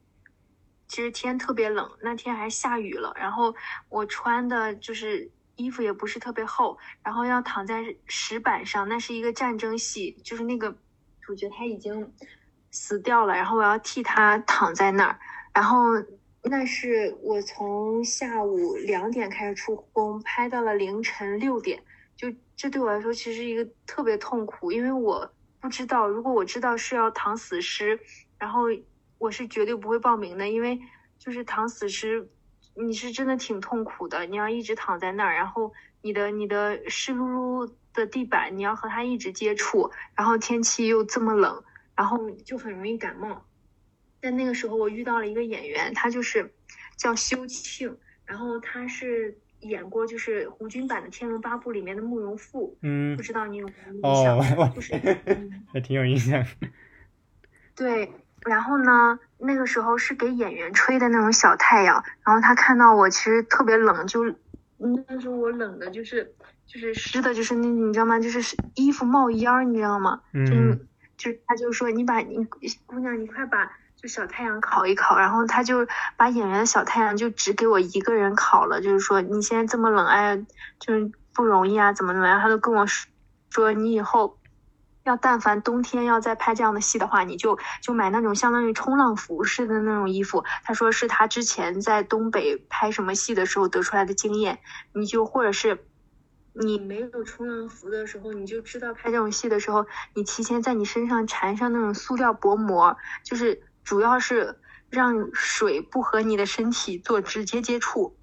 [0.87, 3.55] 其实天特别冷，那天还下雨了，然后
[3.89, 5.31] 我穿的就是。
[5.55, 10.75] 衣服也不是特别厚，然后要躺在石板上，那是一个战争戏，就是那个
[11.21, 12.11] 主角他已经
[12.73, 15.19] 死掉了，然后我要替他躺在那儿，
[15.53, 15.85] 然后
[16.41, 21.81] 那是我从下午两点开始出工，拍到了凌晨六点，
[22.17, 27.99] 就这对我来说其实一个特别痛苦，因为我不知道如果我知道是要躺死尸，
[28.37, 28.63] 然后
[29.19, 30.81] 我是绝对不会报名的，因为
[31.17, 32.27] 就是躺死尸。
[32.75, 35.71] 你是真的挺痛苦的，你要一直躺在那儿，然后
[36.01, 41.63] 你的你的湿漉漉的地板，你要和它一直接触，然后天气又这么冷，
[41.95, 43.45] 然后就很容易感冒。
[44.19, 46.53] 但那个时候我遇到了一个演员，他就是
[46.97, 54.37] 叫修庆，然后他是演过就是胡军版的《天龙八部》里面的慕容复，嗯，不知道你有没有印象？
[54.57, 54.93] 哦，就是
[55.73, 56.45] 还挺有印象。
[57.75, 58.11] 对。
[58.45, 64.21] 然后呢，那个时候是给演员吹的那种小太阳，然后他看到我其实特别冷，就
[65.07, 66.35] 那时候我冷的就是
[66.67, 68.19] 就是湿的，就是那你知道吗？
[68.19, 70.21] 就是衣服冒烟，你知道吗？
[70.33, 70.77] 嗯，
[71.17, 72.45] 就是他就说你把你
[72.85, 75.87] 姑娘你快把就小太阳烤一烤，然后他就
[76.17, 80.45] 把演员的小太阳就只给我一个人烤了，就是说你现在这么冷，哎，
[80.79, 82.39] 就是不容易啊，怎么怎么样？
[82.39, 83.09] 他都跟我说
[83.49, 84.37] 说你以后。
[85.05, 90.45] 要但凡冬天要再拍这样的戏的话，你就就买那种相当于冲浪服似的那种衣服。
[90.63, 94.59] 他说是他之前在东北拍什么戏的时候得出来的经验。
[94.93, 95.85] 你就或者是
[96.53, 108.17] 你没有冲浪服的时候，你就知道拍这种戏的时候，你提前在你身上缠上那种塑料薄膜，就是主要是让水不和你的身体做直接接触。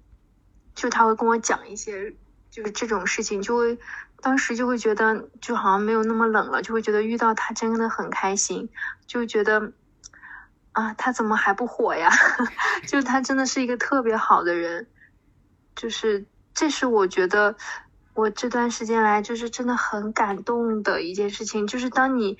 [0.73, 2.15] 就他会跟我讲一些
[2.49, 3.77] 就是这种事情，就会。
[4.23, 8.69] 当时就会觉得就好像没有那么冷了，就会觉得遇到他真的很开心，
[9.07, 9.73] 就觉得
[10.73, 12.11] 啊，他怎么还不火呀？
[12.87, 14.87] 就他真的是一个特别好的人，
[15.75, 17.55] 就是这是我觉得
[18.13, 22.37] 我这段时间来就是真的很感动的一件事情，就是当你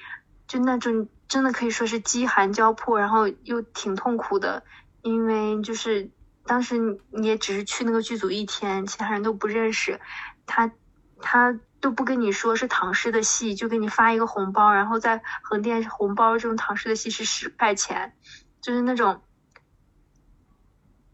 [0.48, 4.64] 就那种真的可以说是饥寒交迫，然后又挺痛苦的，
[5.02, 6.10] 因为就是
[6.45, 9.99] 当时你也只是去那个剧组一天，其他人都不认识
[10.45, 10.72] 他，
[11.19, 11.60] 他。
[11.81, 18.15] 都不跟你说是唐诗的戏，就给你发一个红包，然后在横店红包这种唐诗的戏是十块钱，
[18.61, 19.23] 就是那种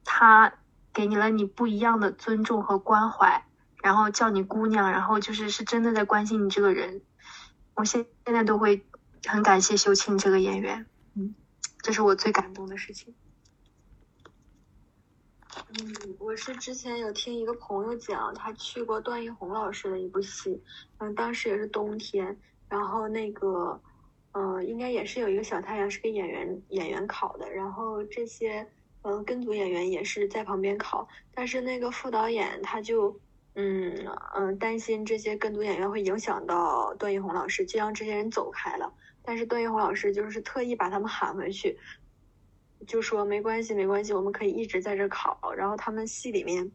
[0.04, 0.52] 他
[0.92, 3.46] 给你了你不一样的尊重和关怀，
[3.88, 7.02] 然后叫你姑娘，然后就是是真的在关心你这个人。
[7.74, 8.86] 我现现在都会
[9.26, 10.86] 很感谢秀清这个演员，
[11.16, 11.34] 嗯，
[11.82, 13.16] 这是我最感动的事情。
[15.70, 20.62] 嗯，我是之前有听一个朋友讲，他去过段奕宏老师的一部戏，
[20.98, 22.38] 嗯，当时也是冬天，
[22.68, 23.82] 然后那个，
[24.34, 28.68] 嗯，应该也是有一个小太阳是给演员演员烤的，然后这些，
[29.04, 33.18] 嗯，跟组演员也是在旁边烤，但是那个副导演他就，
[33.60, 38.94] 嗯嗯，担心这些跟组演员会影响到段奕宏老师，就让这些人走开了，
[39.24, 41.76] 但是段奕宏老师就是特意把他们喊回去。
[42.86, 45.52] 就说没关系，没关系，我们可以一直在这考。
[45.58, 46.72] 然后他们戏里面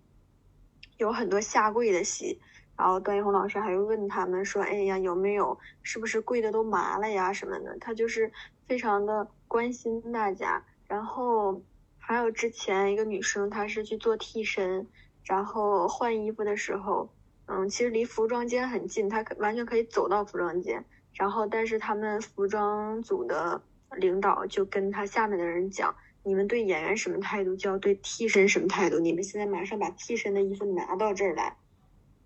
[0.96, 2.40] 有很多下跪的戏。
[2.76, 8.32] 然后段奕宏老师还问他们说：“哎呀，有没有是不是跪的都麻了呀什么的？”他就是
[8.66, 10.60] 非常的关心大家。
[10.88, 11.62] 然后
[11.98, 14.88] 还有之前一个女生，她是去做替身，
[15.24, 17.08] 然后换衣服的时候，
[17.46, 20.84] 嗯，其实离服装间很近，他可完全可以走到服装间。
[21.14, 23.60] 然后但是他们服装组的
[23.96, 25.94] 领导就跟他下面的人讲
[26.24, 28.98] ：“你们对演员什么态度，就要对替身什么态度。
[28.98, 31.56] 你们现在马上把替身的衣服拿到这儿来。”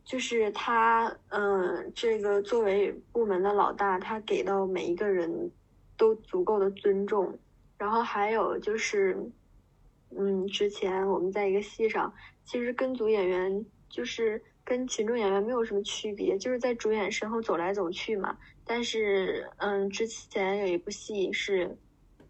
[0.05, 5.51] 就是他，嗯，这个作为部门的老大，他给到每一个人
[5.97, 7.36] 都足够的尊重。
[7.77, 9.18] 然后还有就是，
[10.11, 12.12] 嗯，之前我们在一个戏上，
[12.45, 18.37] 其实跟组演员就是跟群众演员没有什么区别，就是在主演身后走来走去嘛。
[18.66, 21.77] 但是，嗯，之前有一部戏是，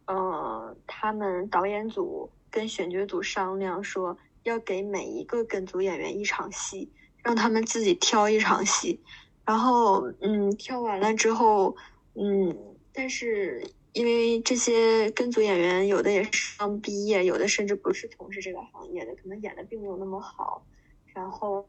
[0.06, 6.92] 呃，他们导演组跟选角组商量说，要给每一个跟组演员一场戏。
[7.22, 9.00] 让他们自己挑一场戏，
[9.44, 11.76] 然后嗯，挑完了之后，
[12.14, 12.56] 嗯，
[12.92, 20.66] 但是因为这些跟组演员有的也是刚毕业，有的甚至不是从事这个行业的，可能演的并没有那么好。
[21.14, 21.66] 然后，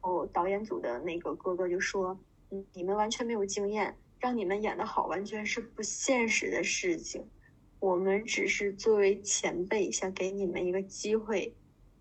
[0.00, 2.18] 哦，导演组的那个哥哥就说
[2.50, 7.24] ：“嗯，你们完全没有经验，让你们演的好完全是不现实的事情。
[7.78, 11.54] 我们只是作为前辈，想给你们一个机会。”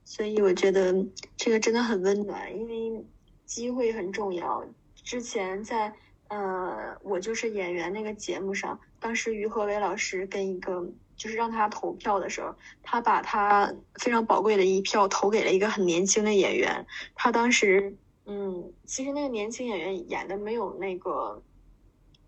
[0.04, 1.06] 所以我觉得
[1.38, 3.06] 这个真的很温暖，因为
[3.46, 4.66] 机会很重要。
[5.04, 5.94] 之前在
[6.28, 12.54] 呃，我就是演员那个节目上，当时于和伟老师跟一个就是让他投票的时候，
[12.84, 16.86] 他把他非常宝贵的一票投给了一个很年轻的演员。
[17.16, 17.96] 他当时
[18.26, 21.42] 嗯，其实那个年轻演员演的没有那个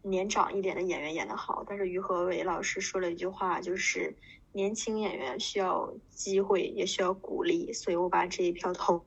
[0.02, 4.15] 年长一点的演员演的好，但是于和伟老师说了一句话，就是。
[4.53, 9.06] 年轻演员需要机会，也需要鼓励，所以我把这一票投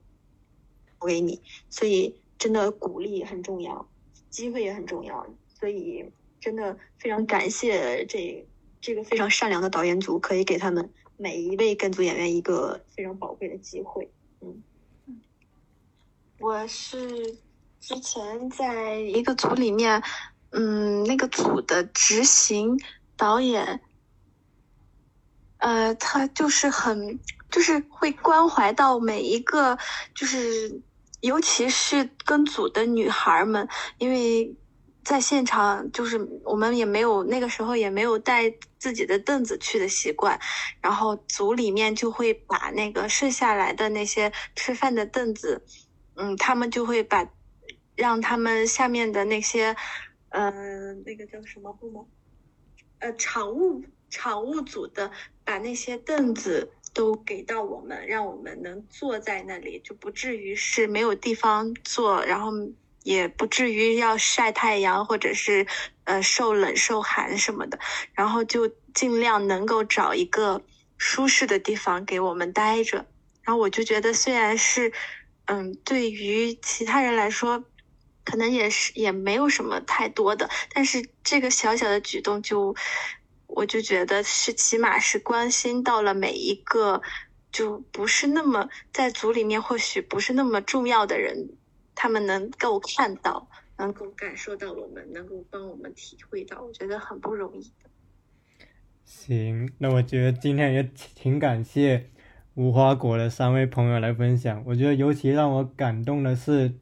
[1.00, 1.42] 投给你。
[1.68, 3.88] 所以真的鼓励很重要，
[4.30, 5.26] 机会也很重要。
[5.58, 8.46] 所以真的非常感谢这
[8.80, 14.10] 这个非常善良的导演组，可以给他们每一位跟组演员一个非常宝贵的机会。
[14.40, 14.62] 嗯，
[16.38, 17.36] 我是
[17.78, 20.02] 之前在一个组里面，
[20.50, 22.78] 嗯，那个组的执行
[23.16, 23.80] 导演。
[25.58, 27.20] 呃，他就是很，
[27.50, 29.76] 就是会关怀到每一个，
[30.14, 30.80] 就是
[31.20, 33.68] 尤其是跟组的女孩们，
[33.98, 34.56] 因为
[35.04, 40.38] 在现场就是我们也没有那个时候也没有带自己的凳子去的习惯，
[40.80, 45.64] 然后组里面就会把那个剩下来的那些吃饭的凳子，
[46.14, 47.28] 嗯，他们就会把
[47.96, 49.76] 让他们下面的那些，
[50.30, 50.50] 呃，
[51.04, 52.04] 那个叫什么部门，
[52.98, 53.84] 呃，场务。
[54.12, 55.08] 场务组的
[55.44, 62.50] 把那些凳子都给到我们，让我们能坐在那里，就不至于是没有地方坐，然后
[63.04, 65.66] 也不至于要晒太阳或者是
[66.04, 67.78] 呃受冷受寒什么的，
[68.12, 70.62] 然后就尽量能够找一个
[70.98, 73.06] 舒适的地方给我们待着。
[73.42, 74.92] 然后我就觉得，虽然是
[75.46, 77.64] 嗯，对于其他人来说，
[78.24, 82.74] 可能也是也没有什么太多的，但是这个小小的举动就。
[83.54, 87.02] 我就觉得是，起码是关心到了每一个，
[87.50, 91.50] 就不是那么在组里面或许不是那么重要的人，
[91.94, 97.90] 他们能够看到，能够感受到我们，能够帮我们体会到，我觉得很不容易的。
[99.04, 102.08] 行，那我觉得今天也挺感谢
[102.54, 104.62] 无花果的三位朋友来分享。
[104.66, 106.74] 我觉得尤其让我感动的是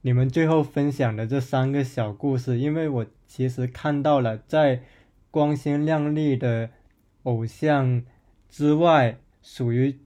[0.00, 4.82] 你们最后分享的这三个小故事，因为我其实看到了在。
[5.38, 6.70] 光鲜亮丽的
[7.22, 8.02] 偶像
[8.48, 10.00] 之外，属于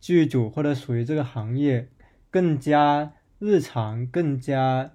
[0.00, 1.90] 剧组或者属于这个行业
[2.30, 4.92] 更加日常、更加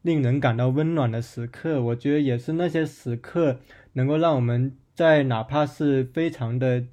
[0.00, 3.60] 令人感到温暖的时刻，我觉得也是那些时刻
[3.92, 6.86] 能够让我们在哪怕是非常的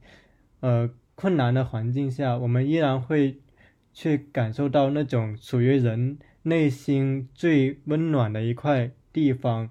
[0.59, 3.37] 呃困难的环境下，我们依然会
[3.93, 9.69] 去感受到那种属于人内心最温暖的一块地方。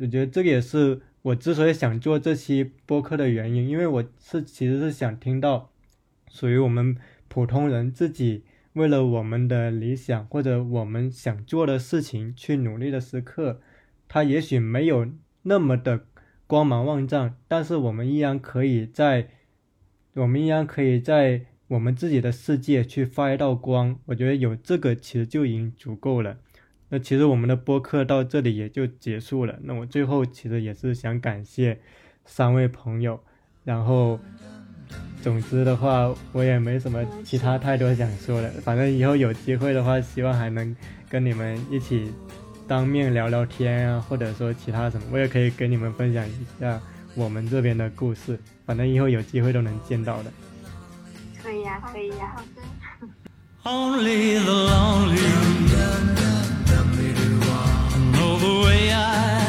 [0.00, 1.02] 我觉得这个也是。
[1.22, 5.70] 我之所以想做这期播客的原因，因为我是其实是想听到
[6.30, 6.96] 属于我们
[7.28, 13.60] 普通人自己为了我们的理想或者我们想做的事情去努力的时刻，
[14.08, 15.06] 它也许没有
[15.42, 16.06] 那么的
[16.46, 19.28] 光芒万丈，但是我们依然可以在
[20.14, 23.98] 我们依然可以在我们自己的世界去发一道光。
[24.06, 26.38] 我觉得有这个其实就已经足够了。
[26.90, 29.58] 那其实我们的播客到这里也就结束了。
[29.62, 31.80] 那我最后其实也是想感谢
[32.24, 33.18] 三位朋友，
[33.64, 34.18] 然后
[35.22, 38.50] 总之的话，我也没什么其他太多想说的。
[38.62, 40.74] 反正以后有机会的话，希望还能
[41.08, 42.12] 跟你们一起
[42.66, 46.80] 当面聊聊天啊，或者说其他什么，我也可以跟你们分享一下
[47.14, 48.36] 我们这边的故事。
[48.66, 50.32] 反正以后有机会都能见到的。
[51.40, 52.36] 可以呀，可以呀。
[52.36, 52.62] 好的。
[53.62, 56.09] Only the lonely
[58.40, 59.39] the way I